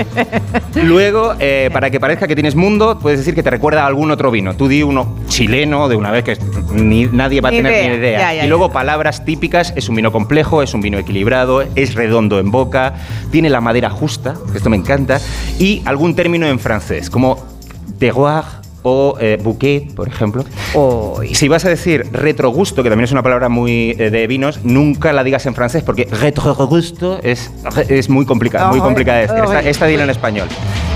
Luego, 0.74 1.34
eh, 1.38 1.70
para 1.78 1.90
que 1.90 2.00
parezca 2.00 2.26
que 2.26 2.34
tienes 2.34 2.56
mundo, 2.56 2.98
puedes 3.00 3.20
decir 3.20 3.36
que 3.36 3.42
te 3.44 3.50
recuerda 3.50 3.84
a 3.84 3.86
algún 3.86 4.10
otro 4.10 4.32
vino. 4.32 4.56
Tú 4.56 4.66
di 4.66 4.82
uno 4.82 5.14
chileno 5.28 5.88
de 5.88 5.94
una 5.94 6.10
vez 6.10 6.24
que 6.24 6.36
ni, 6.72 7.04
nadie 7.04 7.40
va 7.40 7.50
a 7.50 7.52
Ni 7.52 7.58
tener 7.58 7.72
idea. 7.72 7.88
ni 7.88 7.96
idea. 7.98 8.18
Ya, 8.18 8.34
ya, 8.34 8.44
y 8.44 8.48
luego 8.48 8.66
ya. 8.66 8.72
palabras 8.72 9.24
típicas, 9.24 9.72
es 9.76 9.88
un 9.88 9.94
vino 9.94 10.10
complejo, 10.10 10.60
es 10.64 10.74
un 10.74 10.80
vino 10.80 10.98
equilibrado, 10.98 11.62
es 11.76 11.94
redondo 11.94 12.40
en 12.40 12.50
boca, 12.50 12.94
tiene 13.30 13.48
la 13.48 13.60
madera 13.60 13.90
justa, 13.90 14.34
que 14.50 14.58
esto 14.58 14.70
me 14.70 14.76
encanta, 14.76 15.20
y 15.60 15.80
algún 15.84 16.16
término 16.16 16.48
en 16.48 16.58
francés, 16.58 17.10
como 17.10 17.46
terroir 18.00 18.42
o 18.82 19.16
eh, 19.20 19.38
bouquet, 19.42 19.94
por 19.94 20.08
ejemplo. 20.08 20.44
Uy. 20.74 21.34
Si 21.34 21.48
vas 21.48 21.64
a 21.64 21.68
decir 21.68 22.06
retrogusto, 22.12 22.82
que 22.82 22.88
también 22.88 23.04
es 23.04 23.12
una 23.12 23.22
palabra 23.22 23.48
muy 23.48 23.96
eh, 23.98 24.10
de 24.10 24.26
vinos, 24.26 24.60
nunca 24.64 25.12
la 25.12 25.24
digas 25.24 25.46
en 25.46 25.54
francés 25.54 25.82
porque 25.82 26.06
retrogusto 26.10 27.20
es, 27.22 27.50
es 27.88 28.08
muy 28.08 28.24
complicada, 28.26 28.68
muy 28.68 28.76
Ay, 28.78 28.82
complicada 28.82 29.18
de 29.18 29.26
decir. 29.26 29.42
Esta, 29.44 29.58
ay. 29.58 29.68
esta 29.68 29.86
dila 29.86 30.04
en 30.04 30.10
español. 30.10 30.48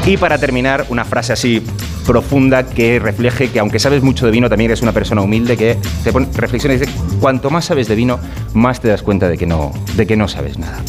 Y 0.07 0.17
para 0.17 0.39
terminar, 0.39 0.87
una 0.89 1.05
frase 1.05 1.33
así 1.33 1.63
profunda 2.07 2.67
que 2.67 2.99
refleje 2.99 3.51
que 3.51 3.61
aunque 3.61 3.79
sabes 3.79 4.03
mucho 4.03 4.27
de 4.27 4.33
vino, 4.33 4.49
también 4.49 4.71
eres 4.71 4.83
una 4.83 4.93
persona 4.93 5.23
humilde 5.23 5.57
que 5.57 5.77
te 6.03 6.13
pone, 6.13 6.27
reflexiona 6.35 6.75
y 6.75 6.79
dice, 6.79 6.93
cuanto 7.21 7.51
más 7.51 7.67
sabes 7.67 7.87
de 7.87 7.95
vino, 7.95 8.19
más 8.53 8.81
te 8.81 8.89
das 8.89 9.03
cuenta 9.03 9.29
de 9.29 9.39
que 9.39 9.47
no, 9.47 9.73
de 9.95 10.07
que 10.07 10.17
no 10.17 10.27
sabes 10.27 10.59
nada. 10.59 10.83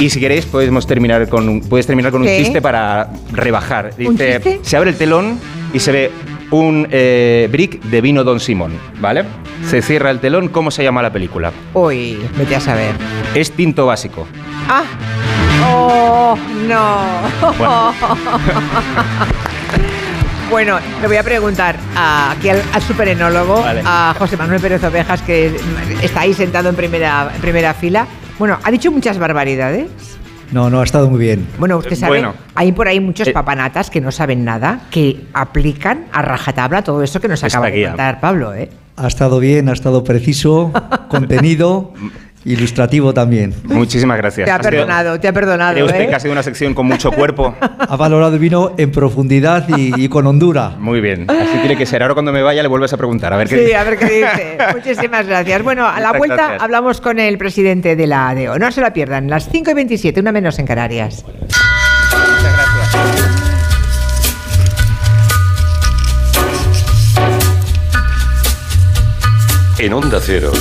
Y 0.00 0.10
si 0.10 0.18
queréis, 0.18 0.46
podemos 0.46 0.86
terminar 0.86 1.28
con 1.28 1.48
un, 1.48 1.60
puedes 1.60 1.86
terminar 1.86 2.10
con 2.10 2.22
un 2.22 2.26
¿Qué? 2.26 2.38
chiste 2.38 2.60
para 2.62 3.10
rebajar. 3.32 3.90
¿Un 3.98 4.16
Dice, 4.16 4.40
chiste? 4.42 4.60
se 4.62 4.76
abre 4.76 4.90
el 4.90 4.96
telón 4.96 5.38
y 5.72 5.78
se 5.80 5.92
ve 5.92 6.10
un 6.50 6.86
eh, 6.90 7.48
brick 7.50 7.80
de 7.82 8.00
vino 8.00 8.24
Don 8.24 8.40
Simón, 8.40 8.72
¿vale? 9.00 9.24
Se 9.66 9.82
cierra 9.82 10.10
el 10.10 10.18
telón, 10.20 10.48
¿cómo 10.48 10.70
se 10.70 10.82
llama 10.82 11.02
la 11.02 11.12
película? 11.12 11.52
Uy, 11.74 12.18
vete 12.36 12.56
a 12.56 12.60
saber. 12.60 12.94
Es 13.34 13.52
tinto 13.52 13.86
básico. 13.86 14.26
Ah. 14.68 14.82
Oh, 15.64 16.36
no. 16.66 16.98
Bueno. 17.58 17.94
Bueno, 20.50 20.80
le 21.00 21.06
voy 21.06 21.16
a 21.16 21.22
preguntar 21.22 21.76
a- 21.94 22.32
aquí 22.32 22.48
al, 22.48 22.60
al 22.72 22.82
superenólogo, 22.82 23.62
Vale. 23.62 23.82
a 23.84 24.12
José 24.18 24.36
Manuel 24.36 24.60
Pérez 24.60 24.82
Ovejas, 24.82 25.22
que 25.22 25.54
está 26.02 26.22
ahí 26.22 26.34
sentado 26.34 26.68
en 26.68 26.74
primera, 26.74 27.30
en 27.32 27.40
primera 27.40 27.72
fila. 27.72 28.06
Bueno, 28.36 28.58
ha 28.60 28.70
dicho 28.72 28.90
muchas 28.90 29.16
barbaridades. 29.18 29.88
No, 30.52 30.68
no, 30.68 30.80
ha 30.80 30.84
estado 30.84 31.08
muy 31.08 31.20
bien. 31.20 31.46
Bueno, 31.58 31.76
usted 31.78 31.94
sabe, 31.96 32.18
Bueno. 32.18 32.34
hay 32.54 32.72
por 32.72 32.88
ahí 32.88 32.98
muchos 33.00 33.28
Eh. 33.28 33.32
papanatas 33.32 33.88
que 33.90 34.00
no 34.00 34.10
saben 34.10 34.44
nada, 34.44 34.80
que 34.90 35.24
aplican 35.32 36.06
a 36.12 36.22
rajatabla 36.22 36.82
todo 36.82 37.02
eso 37.02 37.20
que 37.20 37.28
nos 37.28 37.42
acaba 37.44 37.70
de 37.70 37.86
contar 37.86 38.20
Pablo, 38.20 38.52
¿eh? 38.54 38.68
Ha 38.96 39.06
estado 39.06 39.38
bien, 39.38 39.68
ha 39.68 39.72
estado 39.72 40.02
preciso, 40.04 40.72
contenido, 41.08 41.94
ilustrativo 42.44 43.12
también. 43.12 43.54
Muchísimas 43.64 44.16
gracias. 44.16 44.46
Te 44.46 44.50
ha 44.50 44.54
Ha 44.56 44.58
sido- 44.58 44.70
perdonado, 44.70 45.20
te 45.20 45.28
ha 45.28 45.32
perdonado, 45.32 45.72
¿Cree 45.74 45.84
usted 45.84 46.00
¿eh? 46.02 46.08
que 46.08 46.14
ha 46.14 46.20
sido 46.20 46.32
una 46.32 46.42
sección 46.42 46.72
con 46.74 46.86
mucho 46.86 47.10
cuerpo? 47.12 47.54
Ha 47.90 47.96
valorado 47.96 48.34
el 48.34 48.38
vino 48.38 48.72
en 48.78 48.92
profundidad 48.92 49.66
y, 49.76 49.92
y 50.04 50.08
con 50.08 50.26
hondura. 50.26 50.70
Muy 50.78 51.00
bien. 51.00 51.26
Así 51.28 51.58
tiene 51.58 51.76
que 51.76 51.86
ser. 51.86 52.02
Ahora 52.02 52.14
cuando 52.14 52.32
me 52.32 52.40
vaya 52.42 52.62
le 52.62 52.68
vuelves 52.68 52.92
a 52.92 52.96
preguntar. 52.96 53.32
A 53.32 53.36
ver 53.36 53.48
qué 53.48 53.56
Sí, 53.56 53.60
dice. 53.62 53.76
a 53.76 53.84
ver 53.84 53.98
qué 53.98 54.04
dice. 54.04 54.58
Muchísimas 54.74 55.26
gracias. 55.26 55.62
Bueno, 55.62 55.88
a 55.88 55.98
la 55.98 56.12
vuelta 56.12 56.36
gracias. 56.36 56.62
hablamos 56.62 57.00
con 57.00 57.18
el 57.18 57.36
presidente 57.36 57.96
de 57.96 58.06
la 58.06 58.28
ADEO. 58.28 58.58
No 58.58 58.70
se 58.70 58.80
la 58.80 58.92
pierdan, 58.92 59.28
las 59.28 59.48
5 59.50 59.70
y 59.70 59.74
27, 59.74 60.20
una 60.20 60.30
menos 60.32 60.58
en 60.60 60.66
Canarias. 60.66 61.24
Muchas 61.26 62.52
gracias. 62.54 63.30
En 69.78 69.92
Onda 69.94 70.18
Cero, 70.22 70.52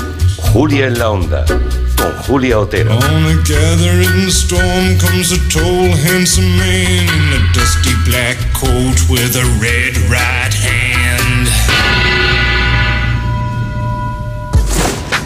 Julia 0.54 0.88
en 0.88 0.98
la 0.98 1.12
Onda, 1.12 1.46
con 1.46 2.12
Julia 2.26 2.60
Otero. 2.60 2.96
On 2.98 3.26
a 3.26 3.36
gathering 3.44 4.30
storm 4.32 4.98
comes 4.98 5.32
a 5.32 5.38
tall, 5.50 5.96
handsome 5.96 6.58
man 6.58 7.08
in 7.08 7.34
a 7.34 7.54
dusty 7.54 7.94
black 8.06 8.38
coat 8.54 8.98
with 9.10 9.36
a 9.36 9.46
red 9.62 9.96
riding 10.10 10.49